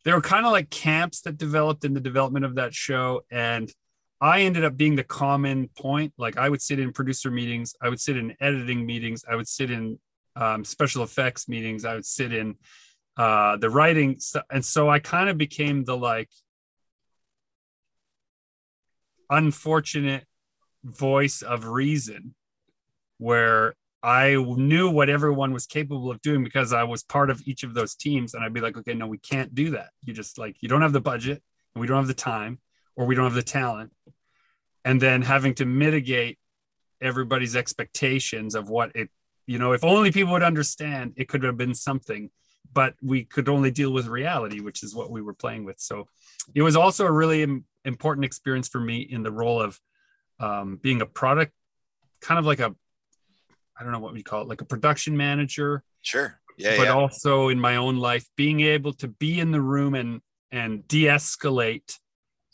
[0.06, 3.70] There were kind of like camps that developed in the development of that show and
[4.22, 6.14] i ended up being the common point.
[6.18, 9.50] Like i would sit in producer meetings i would sit in editing meetings i would
[9.50, 10.00] sit in
[10.38, 12.56] um, special effects meetings i would sit in
[13.18, 16.30] uh, the writing st- and so i kind of became the like
[19.32, 20.26] unfortunate
[20.84, 22.36] voice of reason
[23.18, 27.64] where I knew what everyone was capable of doing because I was part of each
[27.64, 28.34] of those teams.
[28.34, 29.90] And I'd be like, okay, no, we can't do that.
[30.04, 31.42] You just like, you don't have the budget,
[31.74, 32.60] and we don't have the time,
[32.96, 33.92] or we don't have the talent.
[34.84, 36.40] And then having to mitigate
[37.00, 39.10] everybody's expectations of what it,
[39.46, 42.32] you know, if only people would understand, it could have been something,
[42.74, 45.80] but we could only deal with reality, which is what we were playing with.
[45.80, 46.08] So
[46.56, 47.46] it was also a really
[47.86, 49.80] important experience for me in the role of
[50.40, 51.54] um, being a product,
[52.22, 52.76] kind of like a
[53.78, 56.40] I don't know what we call it, like a production manager, Sure.
[56.58, 56.94] Yeah, but yeah.
[56.94, 61.98] also in my own life, being able to be in the room and and de-escalate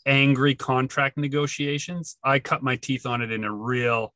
[0.06, 2.16] angry contract negotiations.
[2.22, 4.14] I cut my teeth on it in a real,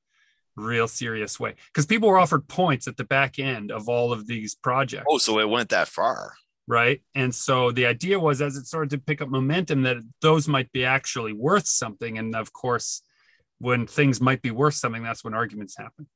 [0.57, 4.27] real serious way because people were offered points at the back end of all of
[4.27, 6.35] these projects oh, so it went that far.
[6.73, 7.03] Right?
[7.15, 10.73] And so the idea was as it started to pick up momentum that those might
[10.73, 12.17] be actually worth something.
[12.17, 13.03] And of course,
[13.59, 16.07] when things might be worth something, that's when arguments happen.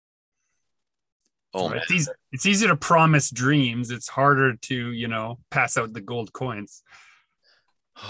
[1.53, 1.79] Oh, man.
[1.79, 3.91] It's, easy, it's easy to promise dreams.
[3.91, 6.83] It's harder to, you know, pass out the gold coins.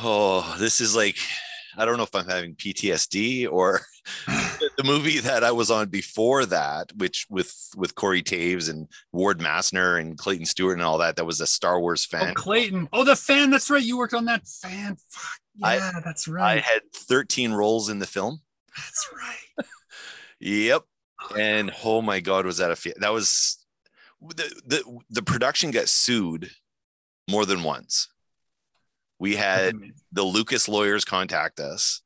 [0.02, 1.16] oh, this is like,
[1.76, 3.80] I don't know if I'm having PTSD or
[4.26, 9.38] the, movie that I was on before that, which with with Corey Taves and Ward
[9.40, 11.16] Massner and Clayton Stewart and all that.
[11.16, 12.20] That was a Star Wars fan.
[12.22, 12.34] Oh, fan.
[12.34, 12.88] Clayton.
[12.92, 13.50] Oh, the fan.
[13.50, 13.82] That's right.
[13.82, 14.96] You worked on that fan.
[15.10, 15.40] Fuck.
[15.62, 16.58] I- Yeah, that's right.
[16.58, 18.40] I had 13 roles in the film.
[18.76, 19.66] that's right.
[20.40, 20.82] Yep.
[21.22, 23.58] Oh, and oh my God, was that a that was
[24.20, 26.50] the the the production got sued
[27.30, 28.08] more than once.
[29.18, 29.74] We had
[30.12, 32.02] the Lucas lawyers contact us.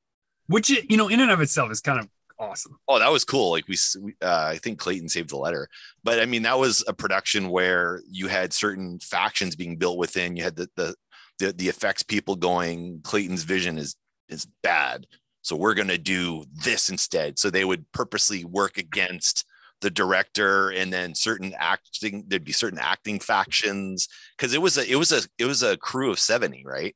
[0.46, 2.08] Which, you know, in and of itself is kind of
[2.40, 2.78] awesome.
[2.88, 3.50] Oh, that was cool.
[3.50, 3.76] Like we,
[4.22, 5.68] uh, I think Clayton saved the letter,
[6.02, 10.36] but I mean that was a production where you had certain factions being built within.
[10.36, 10.94] You had the the
[11.38, 13.00] the, the effects people going.
[13.02, 13.94] Clayton's vision is
[14.28, 15.06] is bad,
[15.42, 17.38] so we're gonna do this instead.
[17.38, 19.44] So they would purposely work against
[19.80, 22.24] the director, and then certain acting.
[22.28, 25.76] There'd be certain acting factions because it was a it was a it was a
[25.76, 26.94] crew of seventy, right?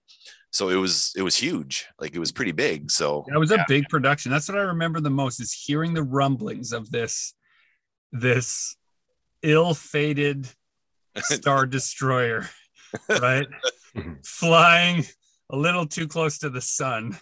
[0.55, 1.87] So it was it was huge.
[1.99, 2.89] Like it was pretty big.
[2.89, 4.31] So That was a big production.
[4.31, 7.35] That's what I remember the most is hearing the rumblings of this
[8.13, 8.77] this
[9.43, 10.49] ill-fated
[11.19, 12.49] star destroyer,
[13.09, 13.49] right?
[14.25, 15.05] Flying
[15.51, 17.19] a little too close to the sun.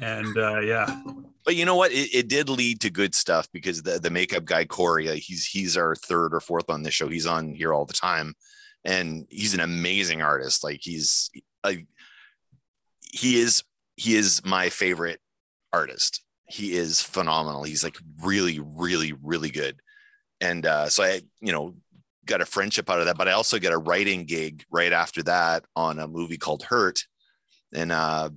[0.00, 1.02] And uh yeah.
[1.50, 1.90] But you know what?
[1.90, 5.76] It, it did lead to good stuff because the the makeup guy Corey, he's he's
[5.76, 7.08] our third or fourth on this show.
[7.08, 8.34] He's on here all the time,
[8.84, 10.62] and he's an amazing artist.
[10.62, 11.28] Like he's
[11.64, 11.88] like
[13.00, 13.64] he is
[13.96, 15.18] he is my favorite
[15.72, 16.22] artist.
[16.46, 17.64] He is phenomenal.
[17.64, 19.80] He's like really really really good,
[20.40, 21.74] and uh, so I you know
[22.26, 23.18] got a friendship out of that.
[23.18, 27.02] But I also got a writing gig right after that on a movie called Hurt,
[27.74, 28.30] and uh,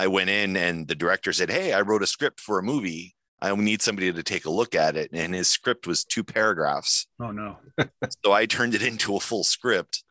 [0.00, 3.14] I went in and the director said, Hey, I wrote a script for a movie.
[3.42, 5.10] I need somebody to take a look at it.
[5.12, 7.06] And his script was two paragraphs.
[7.20, 7.58] Oh no.
[8.24, 10.02] So I turned it into a full script.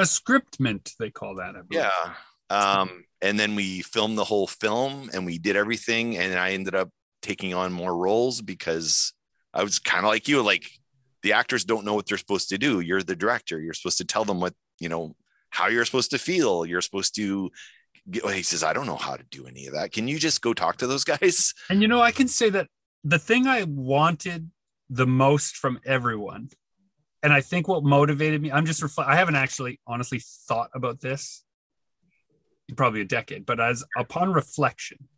[0.00, 1.54] A scriptment, they call that.
[1.54, 1.84] I believe.
[1.84, 2.14] Yeah.
[2.50, 6.18] Um, and then we filmed the whole film and we did everything.
[6.18, 9.12] And I ended up taking on more roles because
[9.54, 10.68] I was kind of like you, like
[11.22, 12.80] the actors don't know what they're supposed to do.
[12.80, 13.60] You're the director.
[13.60, 15.14] You're supposed to tell them what, you know,
[15.50, 16.66] how you're supposed to feel.
[16.66, 17.50] You're supposed to
[18.10, 19.92] he says, I don't know how to do any of that.
[19.92, 21.54] Can you just go talk to those guys?
[21.70, 22.68] And you know, I can say that
[23.04, 24.50] the thing I wanted
[24.90, 26.50] the most from everyone,
[27.22, 29.08] and I think what motivated me, I'm just reflect.
[29.08, 31.44] I haven't actually honestly thought about this
[32.76, 35.08] probably a decade, but as upon reflection,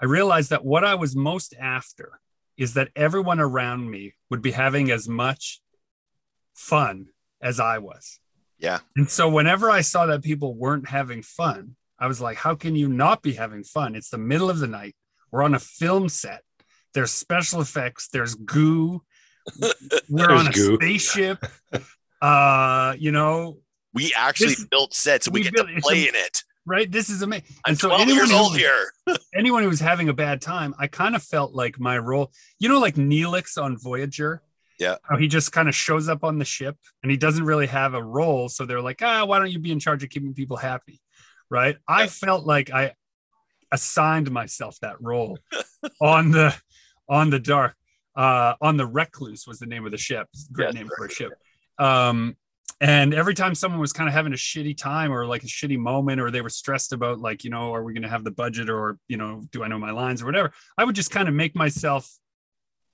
[0.00, 2.20] I realized that what I was most after
[2.56, 5.60] is that everyone around me would be having as much
[6.54, 7.06] fun
[7.40, 8.18] as I was.
[8.58, 8.78] Yeah.
[8.96, 12.74] And so whenever I saw that people weren't having fun, I was like, how can
[12.76, 13.94] you not be having fun?
[13.94, 14.94] It's the middle of the night.
[15.30, 16.42] We're on a film set.
[16.94, 18.08] There's special effects.
[18.08, 19.02] There's goo.
[19.60, 20.76] We're There's on a goo.
[20.76, 21.44] spaceship.
[22.20, 23.58] Uh, you know,
[23.94, 26.42] We actually This- built sets and we, we get built- to play a- in it.
[26.66, 26.90] right?
[26.90, 27.46] This is amazing.
[27.64, 28.92] I'm And so 12 anyone years who- here.
[29.34, 32.68] anyone who was having a bad time, I kind of felt like my role, you
[32.68, 34.42] know, like Neelix on Voyager.
[34.78, 34.96] Yeah.
[35.02, 37.94] How he just kind of shows up on the ship and he doesn't really have
[37.94, 38.48] a role.
[38.48, 41.00] So they're like, ah, why don't you be in charge of keeping people happy?
[41.50, 41.76] Right.
[41.88, 42.94] I felt like I
[43.72, 45.38] assigned myself that role
[46.00, 46.54] on the
[47.08, 47.74] on the dark.
[48.16, 50.26] Uh on the recluse was the name of the ship.
[50.52, 50.74] Great Yes.
[50.74, 51.32] name for a ship.
[51.78, 52.36] Um
[52.80, 55.78] and every time someone was kind of having a shitty time or like a shitty
[55.78, 58.30] moment or they were stressed about like you know are we going to have the
[58.30, 61.28] budget or you know do i know my lines or whatever i would just kind
[61.28, 62.08] of make myself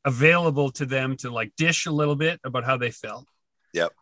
[0.04, 3.26] available to them to like dish a little bit about how they felt
[3.72, 3.92] Yep.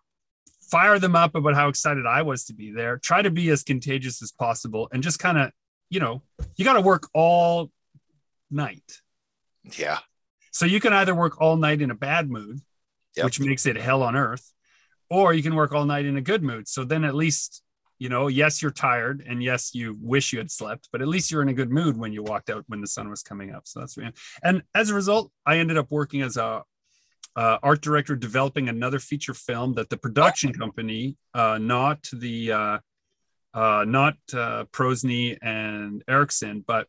[0.70, 3.62] fire them up about how excited i was to be there try to be as
[3.62, 5.50] contagious as possible and just kind of
[5.90, 6.22] you know
[6.56, 7.70] you got to work all
[8.50, 9.00] night
[9.76, 9.98] Yeah.
[10.50, 12.60] so you can either work all night in a bad mood,
[13.16, 13.24] Yep.
[13.26, 14.52] which makes it hell on earth,
[15.10, 16.66] or you can work all night in a good mood.
[16.66, 17.62] So then at least,
[18.02, 21.30] you know, yes, you're tired and yes, you wish you had slept, but at least
[21.30, 23.62] you're in a good mood when you walked out when the sun was coming up.
[23.64, 23.96] So that's
[24.42, 26.64] and as a result, I ended up working as a
[27.36, 32.78] uh, art director developing another feature film that the production company, uh, not the uh,
[33.54, 36.88] uh, not uh, Prosny and Erickson, but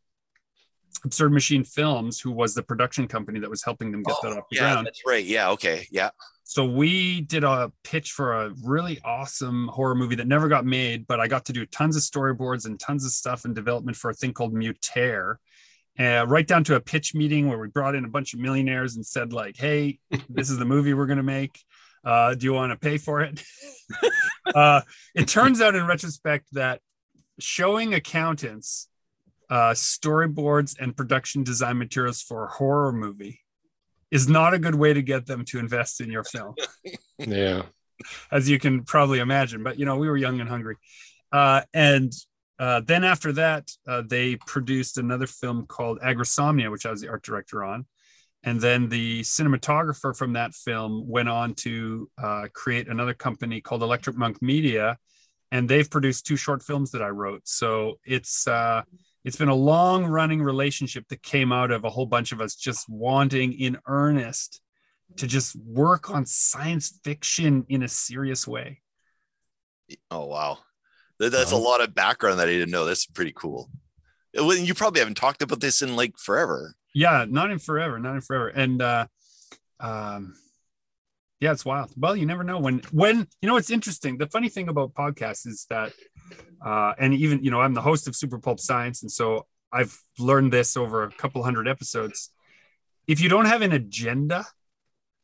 [1.05, 4.45] Absurd Machine Films, who was the production company that was helping them get that off
[4.49, 4.87] the Oh, yeah, ground.
[4.87, 5.23] that's right.
[5.23, 5.51] Yeah.
[5.51, 5.85] Okay.
[5.91, 6.09] Yeah.
[6.43, 11.07] So we did a pitch for a really awesome horror movie that never got made,
[11.07, 14.09] but I got to do tons of storyboards and tons of stuff in development for
[14.09, 15.37] a thing called Mutaire.
[15.97, 18.95] Uh, right down to a pitch meeting where we brought in a bunch of millionaires
[18.95, 21.59] and said, like, hey, this is the movie we're going to make.
[22.03, 23.41] Uh, do you want to pay for it?
[24.55, 24.81] uh,
[25.15, 26.81] it turns out in retrospect that
[27.39, 28.89] showing accountants
[29.49, 33.42] uh, storyboards and production design materials for a horror movie
[34.13, 36.53] is not a good way to get them to invest in your film
[37.17, 37.63] Yeah.
[38.31, 39.63] as you can probably imagine.
[39.63, 40.75] But you know, we were young and hungry.
[41.31, 42.13] Uh, and
[42.59, 47.09] uh, then after that, uh, they produced another film called Agrosomnia, which I was the
[47.09, 47.87] art director on.
[48.43, 53.81] And then the cinematographer from that film went on to uh, create another company called
[53.81, 54.97] Electric Monk Media,
[55.51, 57.41] and they've produced two short films that I wrote.
[57.45, 58.83] So it's uh,
[59.23, 62.55] it's been a long running relationship that came out of a whole bunch of us
[62.55, 64.61] just wanting in earnest
[65.17, 68.81] to just work on science fiction in a serious way.
[70.09, 70.59] Oh wow,
[71.19, 72.85] That- that's a lot of background that I didn't know.
[72.85, 73.69] That's pretty cool.
[74.37, 76.75] Uh, You probably haven't talked about this in like forever.
[76.95, 78.47] Yeah, not in forever, not in forever.
[78.49, 79.07] And uh
[79.79, 80.35] um
[81.39, 81.91] yeah, it's wild.
[81.97, 84.17] Well, you never know when when you know it's interesting.
[84.17, 85.91] The funny thing about podcasts is that
[86.65, 89.97] uh and even you know, I'm the host of Super Pulp Science, and so I've
[90.19, 92.29] learned this over a couple hundred episodes.
[93.07, 94.45] If you don't have an agenda,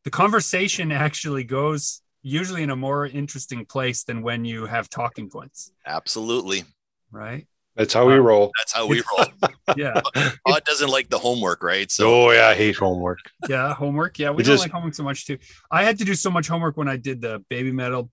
[0.04, 5.30] the conversation actually goes usually in a more interesting place than when you have talking
[5.30, 6.64] points, Absolutely,
[7.12, 7.48] right?
[7.76, 8.52] That's how we roll.
[8.60, 9.28] that's how we roll.
[9.78, 10.02] Yeah.
[10.48, 11.90] Todd doesn't like the homework, right?
[11.92, 13.20] So Oh yeah, I hate homework.
[13.48, 15.38] yeah homework yeah we We don't just- like homework so much too
[15.72, 18.10] i had to do so much homework when i did the baby metal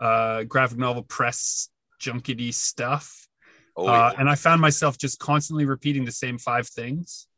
[0.00, 1.68] uh graphic novel press
[2.00, 3.28] junkety stuff.
[3.76, 7.28] Oh, uh, and i found myself just constantly repeating the same five things.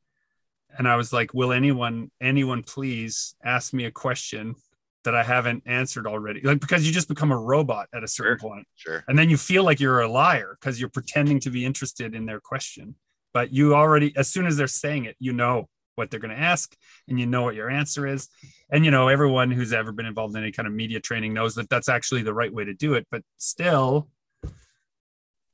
[0.79, 4.55] And i was like will anyone anyone please ask me a question
[5.05, 6.41] that i haven't answered already?
[6.43, 8.49] Like because you just become a robot at a certain Sure.
[8.51, 8.67] point.
[8.77, 9.05] Sure.
[9.09, 12.25] and then you feel like you're a liar because you're pretending to be interested in
[12.25, 12.95] their question.
[13.35, 16.43] But you already as soon as they're saying it you know what they're going to
[16.55, 16.75] ask
[17.07, 18.29] and you know what your answer is.
[18.71, 21.55] And you know everyone who's ever been involved in any kind of media training knows
[21.57, 23.07] that that's actually the right way to do it.
[23.11, 24.09] But still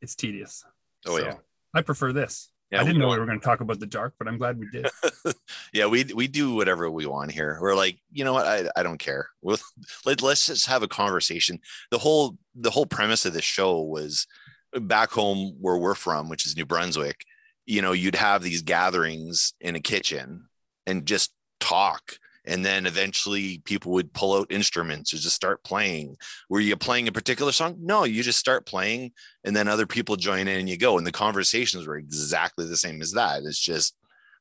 [0.01, 0.65] it's tedious
[1.07, 1.35] Oh So, yeah.
[1.75, 2.51] I prefer this.
[2.71, 4.37] Yeah, I didn't we know we were going to talk about the dark, but I'm
[4.37, 4.91] glad we did.
[5.73, 7.59] yeah, we we do whatever we want here.
[7.63, 8.47] We're like, you know what?
[8.47, 9.29] I, I don't care.
[9.41, 9.57] We'll,
[10.05, 11.61] let, let's just have a conversation.
[11.91, 14.27] The whole the whole premise of this show was
[14.75, 17.25] back home where we're from, which is New Brunswick.
[17.65, 20.49] You know, you'd have these gatherings in a kitchen
[20.87, 22.19] and just talk.
[22.49, 26.17] And then eventually people would pull out instruments or just start playing.
[26.49, 27.77] Were you playing a particular song?
[27.79, 29.13] No, you just start playing
[29.45, 30.97] and then other people join in and you go.
[30.99, 33.43] And the conversations were exactly the same as that.
[33.45, 33.95] It's just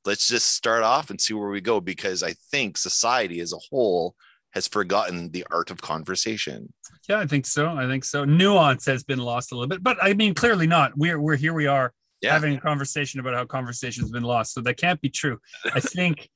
[0.05, 3.59] let's just start off and see where we go because I think society as a
[3.69, 4.15] whole
[4.51, 6.73] has forgotten the art of conversation.
[7.09, 7.67] Yeah, I think so.
[7.67, 8.23] I think so.
[8.23, 10.93] Nuance has been lost a little bit, but I mean, clearly not.
[10.95, 11.53] We're we're here.
[11.53, 12.31] We are Yeah.
[12.33, 14.53] having a conversation about how conversation has been lost.
[14.53, 15.37] So that can't be true.
[15.75, 16.29] I think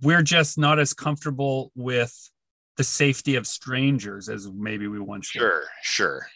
[0.00, 2.30] we're just not as comfortable with
[2.76, 5.40] the safety of strangers as maybe we once were.
[5.40, 6.26] Sure, sure.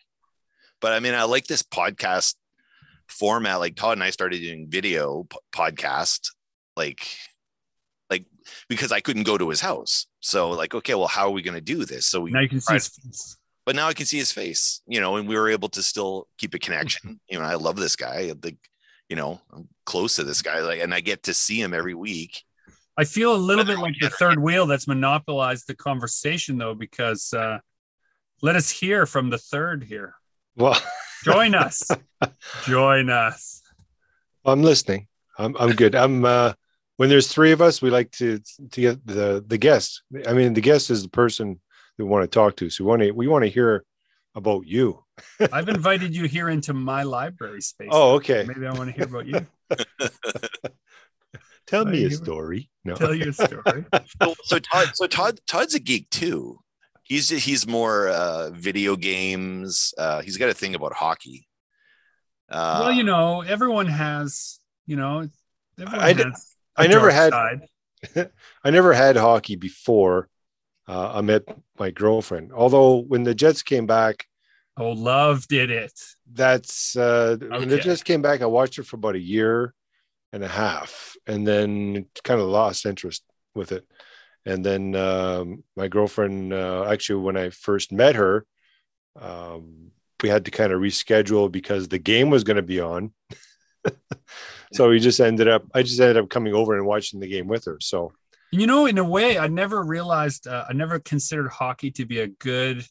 [0.81, 2.35] But I mean, I like this podcast
[3.09, 3.59] format.
[3.61, 6.29] Like Todd and I started doing video p- podcast,
[6.77, 7.07] like,
[8.11, 8.27] like
[8.69, 10.07] because I couldn't go to his house.
[10.21, 12.07] So like, okay, well, how are we going to do this?
[12.07, 13.37] So we, Now you can see his face.
[13.65, 16.29] but now I can see his face, you know, and we were able to still
[16.37, 16.65] keep a Mm-hmm.
[16.73, 17.21] connection.
[17.31, 18.31] you know, I love this guy.
[18.43, 18.59] Think,
[19.09, 21.95] you know, I'm close to this guy, like, and I get to see him every
[21.95, 22.43] week.
[22.97, 27.33] I feel a little bit like the third wheel that's monopolized the conversation, though, because
[27.35, 27.59] uh,
[28.43, 30.15] let us hear from the third here.
[30.57, 30.81] Well,
[31.25, 31.83] Join us.
[32.65, 33.63] Join us.
[34.45, 35.09] I'm listening.
[35.39, 35.95] I'm I'm good.
[35.95, 36.53] I'm uh
[36.97, 38.41] when there's three of us, we like to
[38.71, 40.03] to get the the guest.
[40.27, 41.61] I mean, the guest is the person
[41.99, 42.71] we want to talk to.
[42.71, 43.85] So we want to we want to hear
[44.35, 45.05] about you.
[45.53, 47.89] I've invited you here into my library space.
[47.91, 48.45] Oh, okay.
[48.47, 49.47] Maybe I want to hear about you.
[51.67, 52.71] Tell me a story.
[52.85, 52.95] No.
[52.95, 53.85] Tell your story.
[54.23, 56.61] so, so Todd, so Todd, Todd's a geek too.
[57.03, 59.93] He's he's more uh, video games.
[59.99, 61.47] Uh, he's got a thing about hockey.
[62.49, 65.29] Uh, well, you know, everyone has, you know,
[65.79, 67.33] everyone I d- has a I never had.
[68.65, 70.29] I never had hockey before
[70.87, 71.43] uh, I met
[71.79, 72.53] my girlfriend.
[72.53, 74.27] Although when the Jets came back,
[74.77, 75.99] Oh, love did it.
[76.31, 78.43] that's uh, when the Jets came back.
[78.43, 79.75] I watched it for about a year
[80.37, 83.25] and a half, and then kind of lost interest
[83.55, 83.85] with it.
[84.45, 88.47] And then um, my girlfriend, uh, actually, when I first met her,
[89.21, 89.91] um,
[90.23, 93.13] we had to kind of reschedule because the game was going to be on.
[94.73, 95.65] so we just ended up.
[95.75, 97.79] I just ended up coming over and watching the game with her.
[97.81, 98.13] So
[98.53, 102.21] You know, in a way, I never realized, uh, I never considered hockey to be
[102.21, 102.87] a good,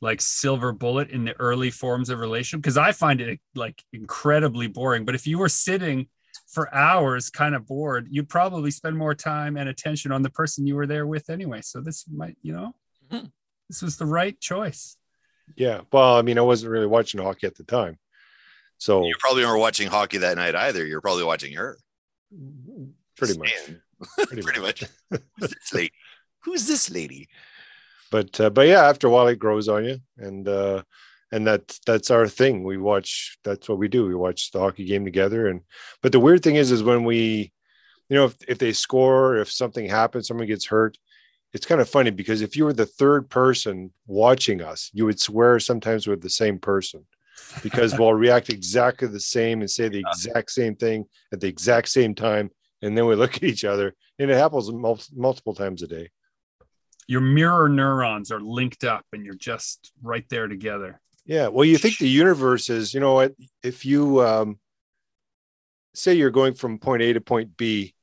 [0.00, 4.66] like, silver bullet in the early forms of relationship because I find it like incredibly
[4.66, 5.04] boring.
[5.04, 6.08] But if you were sitting
[6.48, 10.66] for hours, kind of bored, you'd probably spend more time and attention on the person
[10.66, 11.60] you were there with anyway.
[11.62, 12.74] So this might, you know,
[13.10, 13.30] Mhm.
[13.68, 14.96] this was the right choice.
[15.56, 17.98] yeah, well, I mean, I wasn't really watching hockey at the time.
[18.78, 20.86] So you probably weren't watching hockey that night either.
[20.86, 21.76] You're probably watching her.
[23.16, 23.52] pretty much.
[23.68, 23.82] Man,
[24.26, 24.84] Pretty pretty much.
[25.10, 25.92] Who's this lady?
[26.44, 27.28] Who's this lady?
[28.10, 30.82] but uh, but yeah after a while it grows on you and uh
[31.32, 32.64] and that's that's our thing.
[32.64, 34.06] We watch that's what we do.
[34.06, 35.48] We watch the hockey game together.
[35.48, 35.60] And
[36.02, 37.52] but the weird thing is is when we
[38.08, 40.98] you know if, if they score if something happens someone gets hurt
[41.52, 45.20] it's kind of funny because if you were the third person watching us you would
[45.20, 47.06] swear sometimes with the same person
[47.62, 51.88] because we'll react exactly the same and say the exact same thing at the exact
[51.88, 52.50] same time
[52.82, 56.10] and then we look at each other and it happens mul- multiple times a day.
[57.06, 61.00] Your mirror neurons are linked up and you're just right there together.
[61.30, 61.46] Yeah.
[61.46, 63.30] Well, you think the universe is, you know?
[63.62, 64.58] If you um,
[65.94, 67.94] say you're going from point A to point B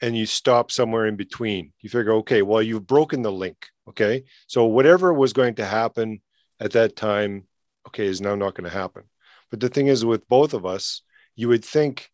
[0.00, 3.66] and you stop somewhere in between, you figure, okay, well, you've broken the link.
[3.86, 4.24] Okay.
[4.46, 6.22] So whatever was going to happen
[6.58, 7.46] at that time,
[7.88, 9.02] okay, is now not going to happen.
[9.50, 11.02] But the thing is, with both of us,
[11.36, 12.10] you would think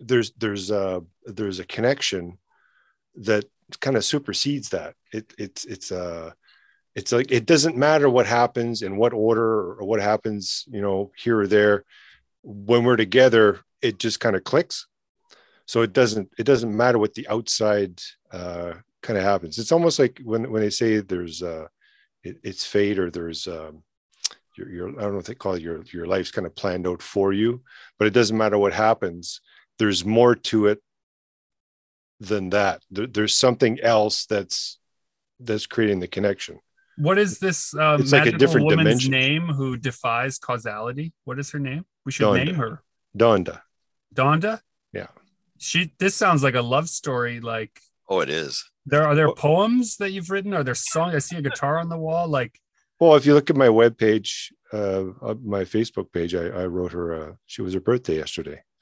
[0.00, 2.38] there's there's a there's a connection
[3.16, 3.44] that
[3.80, 4.94] kind of supersedes that.
[5.12, 6.32] It it's it's uh
[6.94, 11.10] it's like it doesn't matter what happens in what order or what happens you know
[11.16, 11.84] here or there
[12.42, 14.86] when we're together it just kind of clicks.
[15.66, 19.58] So it doesn't it doesn't matter what the outside uh kind of happens.
[19.58, 21.66] It's almost like when when they say there's uh
[22.22, 23.82] it, it's fate or there's um
[24.56, 26.86] your, your i don't know what they call it your your life's kind of planned
[26.86, 27.62] out for you
[27.98, 29.40] but it doesn't matter what happens
[29.78, 30.82] there's more to it
[32.22, 32.82] than that.
[32.90, 34.78] There, there's something else that's
[35.40, 36.60] that's creating the connection
[36.98, 39.10] What is this uh, It's like a magical different woman's dimension.
[39.12, 41.12] name who defies causality?
[41.24, 41.84] What is her name?
[42.04, 42.44] We should Donda.
[42.46, 42.82] name her
[43.16, 43.60] donda
[44.14, 44.60] Donda.
[44.92, 45.06] Yeah.
[45.58, 45.92] She.
[45.98, 47.40] This sounds like a love story.
[47.40, 47.78] Like
[48.08, 48.62] Oh, it is.
[48.84, 50.52] there are there Well- poems that you've written?
[50.54, 51.14] Are there songs?
[51.14, 52.28] I see a guitar on the wall.
[52.28, 52.58] Like
[53.00, 56.92] Well, if you look at my webpage, uh, uh, my Facebook page, I, I wrote
[56.92, 57.14] her.
[57.14, 58.62] Uh, she was her birthday yesterday.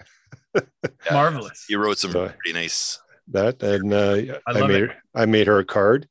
[0.55, 1.13] Yeah.
[1.13, 1.67] Marvelous.
[1.69, 2.99] You wrote some So- pretty nice.
[3.29, 4.91] That and uh, I I, made it.
[4.91, 6.09] her, I made her a card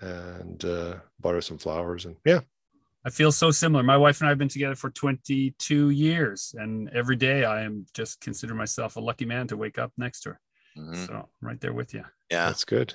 [0.00, 2.40] and uh, bought her some flowers and yeah.
[3.04, 3.84] I feel so similar.
[3.84, 7.86] My wife and I have been together for 22 years, and every day I am
[7.94, 10.40] just consider myself a lucky man to wake up next to her.
[10.76, 11.06] Mhm.
[11.06, 12.04] So I'm right there with you.
[12.32, 12.46] Yeah.
[12.46, 12.94] That's good.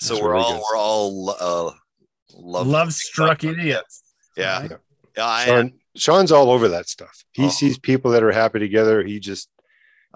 [0.00, 0.62] So That's we're really all good.
[0.70, 1.72] we're all uh,
[2.36, 4.02] love Love struck idiots.
[4.36, 4.60] Yeah.
[4.60, 4.70] Right?
[5.16, 5.26] Yeah.
[5.26, 7.24] I, Sean, Sean's all over that stuff.
[7.32, 7.48] He Oh.
[7.48, 9.02] sees people that are happy together.
[9.04, 9.48] He just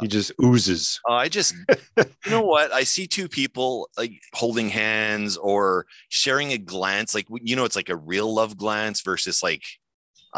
[0.00, 1.00] he just oozes.
[1.08, 1.54] Uh, I just,
[1.96, 2.72] you know what?
[2.72, 7.14] I see two people like holding hands or sharing a glance.
[7.14, 9.64] Like, you know, it's like a real love glance versus like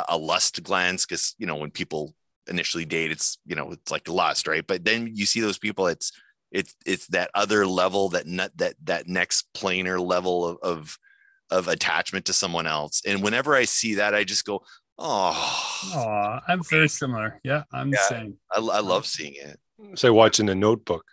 [0.09, 1.07] a, lust glance.
[1.07, 2.15] Cause, you know, when people
[2.47, 4.67] initially date, it's, you know, it's like lust, right?
[4.67, 6.13] But then you see those people, it's,
[6.51, 10.99] it's, it's that other level, that net, that, that next planar level of, of,
[11.51, 13.03] of attachment to someone else.
[13.05, 14.63] And whenever I see that, I just go,
[15.01, 17.41] oh, Aw, I'm very similar.
[17.43, 18.37] Yeah, I'm the same.
[18.53, 19.59] I, I love seeing it.
[19.93, 21.05] It's like watching a notebook,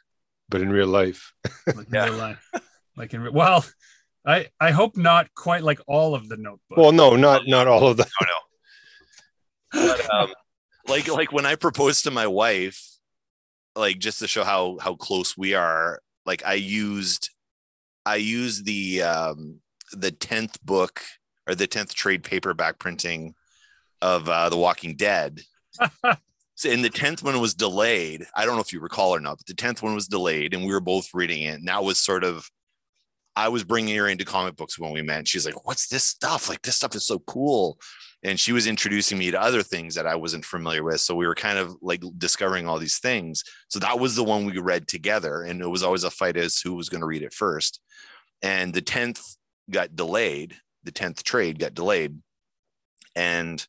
[0.49, 1.33] but in real life.
[1.67, 2.05] Like in Yeah.
[2.05, 2.51] real life.
[2.97, 3.65] Like in re- well,
[4.25, 6.77] I I hope not quite like all of the notebook.
[6.77, 8.07] Well, no, not not all of them.
[8.21, 9.87] Oh no.
[9.87, 10.33] But, um,
[10.87, 12.81] like like when I proposed to my wife,
[13.75, 17.29] like just to show how how close we are, like I used
[18.05, 19.59] I used the um
[19.93, 21.01] the tenth book
[21.47, 23.35] or the tenth trade paperback printing
[24.01, 25.41] of uh, The Walking Dead.
[26.57, 28.25] So, and the tenth one was delayed.
[28.35, 30.65] I don't know if you recall or not, but the tenth one was delayed, and
[30.65, 31.59] we were both reading it.
[31.59, 32.49] And that was sort of,
[33.35, 35.27] I was bringing her into comic books when we met.
[35.27, 36.49] She's like, "What's this stuff?
[36.49, 37.77] Like this stuff is so cool."
[38.23, 40.99] And she was introducing me to other things that I wasn't familiar with.
[40.99, 43.43] So we were kind of like discovering all these things.
[43.67, 46.59] So that was the one we read together, and it was always a fight as
[46.59, 47.79] who was going to read it first.
[48.41, 49.21] And the tenth
[49.69, 50.55] got delayed.
[50.85, 52.17] The tenth trade got delayed,
[53.15, 53.63] and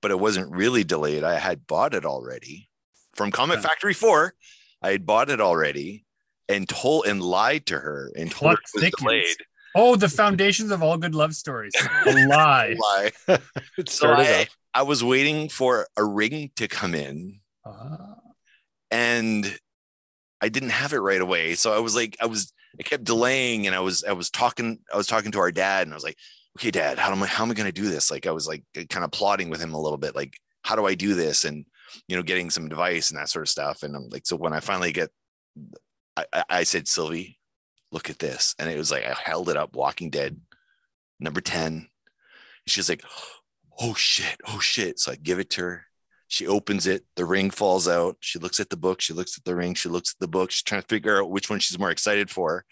[0.00, 1.24] but it wasn't really delayed.
[1.24, 2.68] I had bought it already
[3.14, 3.62] from Comic Yeah.
[3.62, 4.34] Factory 4.
[4.82, 6.04] I had bought it already
[6.48, 9.02] and told and lied to her and told her it was thickens.
[9.02, 9.36] delayed.
[9.74, 11.72] oh, the foundations of all good love stories.
[12.06, 12.76] A lie.
[12.78, 13.38] Lie.
[13.78, 14.46] It So I.
[14.74, 18.14] I was waiting for a ring to come in Ah.
[18.90, 19.58] and
[20.40, 21.54] I didn't have it right away.
[21.56, 24.78] So I was like, I was, I kept delaying and I was, I was talking,
[24.92, 26.16] I was talking to our dad and I was like,
[26.56, 28.10] okay, dad, how am I, how am I going to do this?
[28.10, 30.76] Like, I was like uh, kind of plotting with him a little bit, like, how
[30.76, 31.44] do I do this?
[31.44, 31.64] And,
[32.08, 33.82] you know, getting some advice and that sort of stuff.
[33.82, 35.10] And I'm like, so when I finally get,
[36.16, 37.38] I, I, I said, Sylvie,
[37.92, 38.54] look at this.
[38.58, 40.38] And it was like, I held it up, Walking Dead,
[41.20, 41.88] number 10.
[42.66, 43.02] She's like,
[43.80, 44.98] oh shit, oh shit.
[44.98, 45.84] So I give it to her.
[46.30, 48.16] She opens it, the ring falls out.
[48.20, 50.50] She looks at the book, she looks at the ring, she looks at the book,
[50.50, 52.66] she's trying to figure out which one she's more excited for.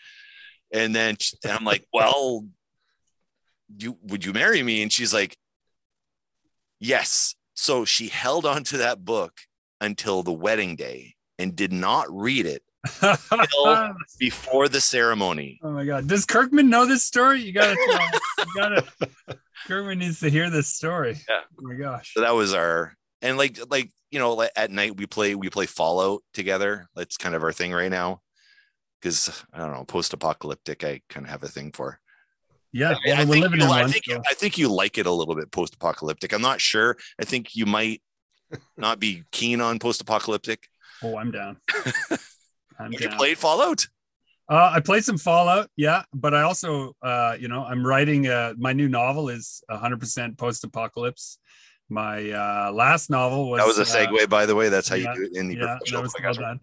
[0.73, 2.47] And then she- and I'm like, well,
[3.75, 4.83] you would you marry me?
[4.83, 5.37] And she's like,
[6.81, 7.35] yes.
[7.55, 9.33] So she held on to that book
[9.81, 12.63] until the wedding day and did not read it
[14.19, 15.59] before the ceremony.
[15.63, 16.07] Oh my god.
[16.07, 17.41] Does Kirkman know this story?
[17.43, 18.85] You gotta tell you gotta
[19.67, 21.17] Kirkman needs to hear this story.
[21.29, 21.41] Yeah.
[21.59, 22.15] Oh my gosh.
[22.15, 25.51] So that was our and like like you know like at night we play we
[25.51, 26.89] play Fallout together.
[26.95, 28.21] That's kind of our thing right now.
[29.01, 32.01] Because I don't know, post-apocalyptic, I kind of have a thing for.
[32.77, 32.91] Yeah.
[32.91, 33.91] I- Well, I, we're think living you, in I one.
[33.91, 36.33] think so- I think you like it a little bit post-apocalyptic.
[36.33, 36.97] I'm not sure.
[37.21, 38.03] I think you might
[38.77, 40.69] not be keen on post-apocalyptic.
[41.03, 41.57] Oh, I'm down.
[42.79, 43.87] I'm Have you played Fallout?
[44.49, 48.29] Uh, I played some Fallout, yeah, but I also, uh, you know, I'm writing.
[48.29, 51.39] Uh, my new novel is 100% post-apocalypse.
[51.89, 54.69] My uh, last novel was That was a uh, segue, by the way.
[54.69, 56.41] That's how yeah, you do it in the yeah, that professional was I well got
[56.41, 56.47] you.
[56.47, 56.61] done.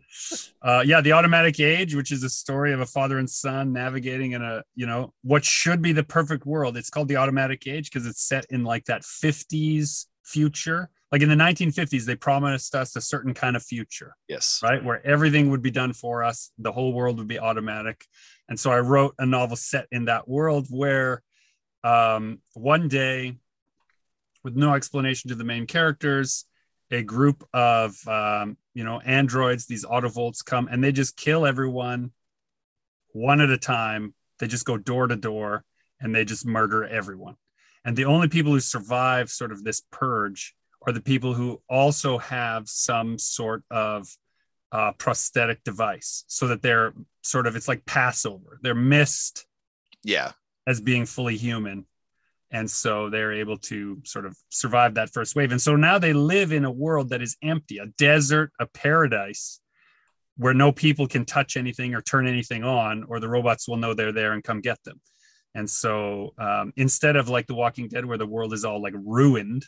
[0.62, 4.34] Uh, yeah, the automatic age, which is a story of a father and son navigating
[4.34, 6.76] in a, you know, what should be the perfect world.
[6.76, 10.90] It's called the automatic age because it's set in like that 50s future.
[11.12, 14.60] Like in the 1950s, they promised us a certain kind of future Yes.
[14.64, 14.84] right?
[14.84, 18.06] Where everything would be done for us, the whole world would be automatic.
[18.50, 21.22] And so I wrote a novel set in that world where
[21.84, 23.36] um, one day,
[24.44, 26.46] with no explanation to the main characters,
[26.92, 32.12] a group of um, you know androids, these autovolts come and they just kill everyone
[33.10, 34.14] one at a time.
[34.40, 35.64] They just go door to door
[36.00, 37.36] and they just murder everyone.
[37.86, 42.18] And the only people who survive sort of this purge are the people who also
[42.18, 44.08] have some sort of
[44.72, 49.46] uh, prosthetic device so that they're sort of it's like passover they're missed
[50.04, 50.32] Yeah.
[50.66, 51.86] as being fully human
[52.54, 56.14] and so they're able to sort of survive that first wave and so now they
[56.14, 59.60] live in a world that is empty a desert a paradise
[60.38, 63.94] where no people can touch anything or turn anything on or the robots will know
[63.94, 65.00] they're there and come get them
[65.56, 68.96] And so um, instead of like The Walking Dead, where the world is all like
[68.96, 69.64] ruined,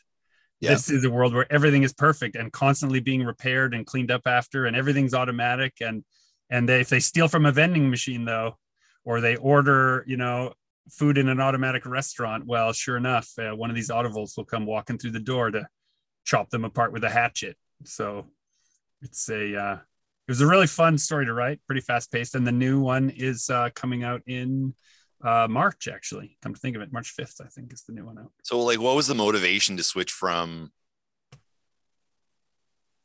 [0.60, 0.72] Yeah.
[0.74, 4.26] this is a world where everything is perfect and constantly being repaired and cleaned up
[4.26, 5.74] after, and everything's automatic.
[5.82, 6.04] And
[6.50, 8.58] and they, if they steal from a vending machine though,
[9.04, 10.54] or they order, you know,
[10.90, 14.66] food in an automatic restaurant, well, sure enough, uh, one of these autovols will come
[14.66, 15.68] walking through the door to
[16.26, 17.58] chop them apart with a hatchet.
[17.84, 18.26] So
[19.02, 19.74] it's a uh,
[20.28, 23.10] it was a really fun story to write, pretty fast paced, and the new one
[23.10, 24.74] is uh, coming out in
[25.24, 25.88] uh, March.
[25.88, 28.32] Actually, come to think of it, March fifth, I think, is the new one out.
[28.44, 30.72] So, like, what was the motivation to switch from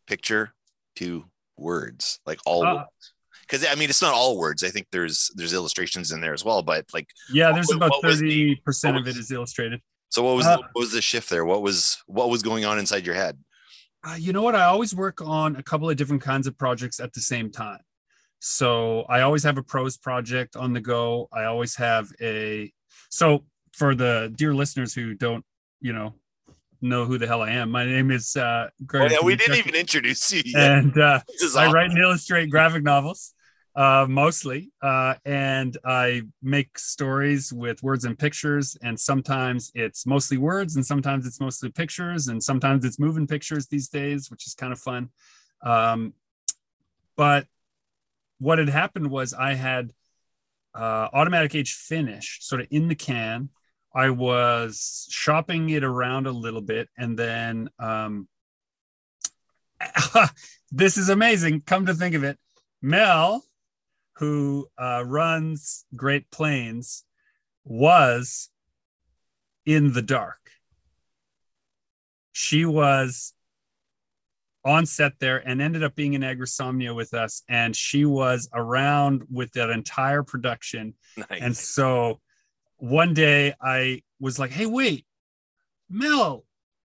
[0.07, 0.55] picture
[0.97, 1.25] to
[1.57, 3.13] words, like all Uh, words?
[3.51, 4.63] Because I mean, it's not all words.
[4.63, 6.63] I think there's there's illustrations in there as well.
[6.63, 9.81] But like, Yeah, there's What- about what was the- thirty percent of it is illustrated.
[10.09, 11.45] so what was Uh, the, what was the shift there?
[11.45, 13.39] What was what was going on inside your head?
[14.07, 14.55] Uh, you know what?
[14.55, 17.81] I always work on a couple of different kinds of projects at the same time.
[18.39, 21.29] So I always have a prose project on the go.
[21.33, 22.73] I always have a
[23.11, 23.45] so
[23.75, 25.45] for the dear listeners who don't,
[25.81, 26.15] you know,
[26.81, 27.71] know who the hell I am.
[27.71, 29.11] My name is uh Greg.
[29.11, 30.43] Oh, yeah, we didn't even introduce you.
[30.47, 30.61] Yet.
[30.73, 31.21] and uh,
[31.57, 33.35] I write and illustrate graphic novels,
[33.77, 38.77] uh, mostly, uh, and I make stories with words and pictures.
[38.83, 43.67] And sometimes it's mostly words, and sometimes it's mostly pictures, and sometimes it's moving pictures
[43.67, 45.11] these days, which is kind of fun.
[45.63, 46.15] Um,
[47.17, 47.47] but
[48.39, 49.93] what had happened was I had
[50.75, 53.51] uh, Automatic Age finished, sort of in the can.
[53.95, 58.29] I was shopping it around a little bit, and then um,
[60.73, 61.63] this is amazing.
[61.63, 62.39] Come to think of it,
[62.83, 63.45] Mel,
[64.21, 67.05] who uh, runs Great Plains,
[67.65, 68.51] was
[69.65, 70.51] in the dark.
[72.33, 73.33] She was
[74.63, 79.23] on set there and ended up being in Agrosomnia with us, and she was around
[79.31, 80.93] with that entire production.
[81.17, 81.41] Nice.
[81.41, 82.21] And so
[82.77, 85.07] one day I was like, hey, wait,
[85.89, 86.45] Mel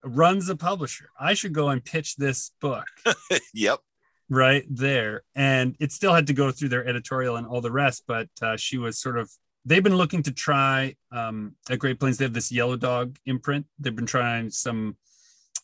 [0.03, 1.09] runs a publisher.
[1.19, 2.88] I should go and pitch this book
[3.53, 3.82] yep.
[4.30, 5.23] Right there.
[5.36, 8.57] And it still had to go through their editorial and all the rest, but uh,
[8.57, 9.32] she was sort of,
[9.65, 13.65] they've been looking to try um, at Great Plains, they have this Yellow Dog imprint.
[13.80, 14.97] They've been trying some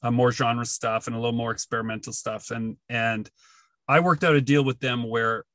[0.02, 2.52] uh, more genre stuff and a little more experimental stuff.
[2.52, 3.30] And, and
[3.88, 5.46] I worked out a deal with them where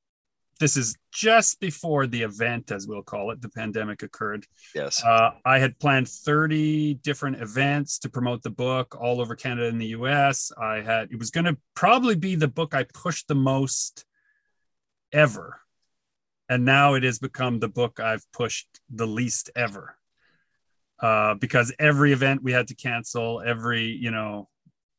[0.60, 4.46] this is just before the event, as we'll call it, the pandemic occurred.
[4.74, 5.02] Yes.
[5.02, 9.80] Uh, I had planned 30 different events to promote the book all over Canada and
[9.80, 10.52] the US.
[10.60, 14.04] I had, it was going to probably be the book I pushed the most
[15.12, 15.60] ever.
[16.48, 19.96] And now it has become the book I've pushed the least ever.
[21.00, 24.50] Uh, because every event we had to cancel, every, you know,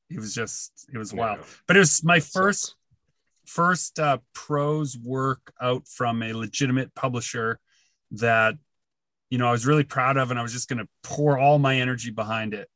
[0.09, 1.41] it was just, it was wild.
[1.67, 2.75] But it was my first
[3.53, 7.59] first uh, prose work out from a legitimate publisher
[8.11, 8.55] that
[9.29, 11.59] you know I was really proud of, and I was just going to pour all
[11.59, 12.69] my energy behind it.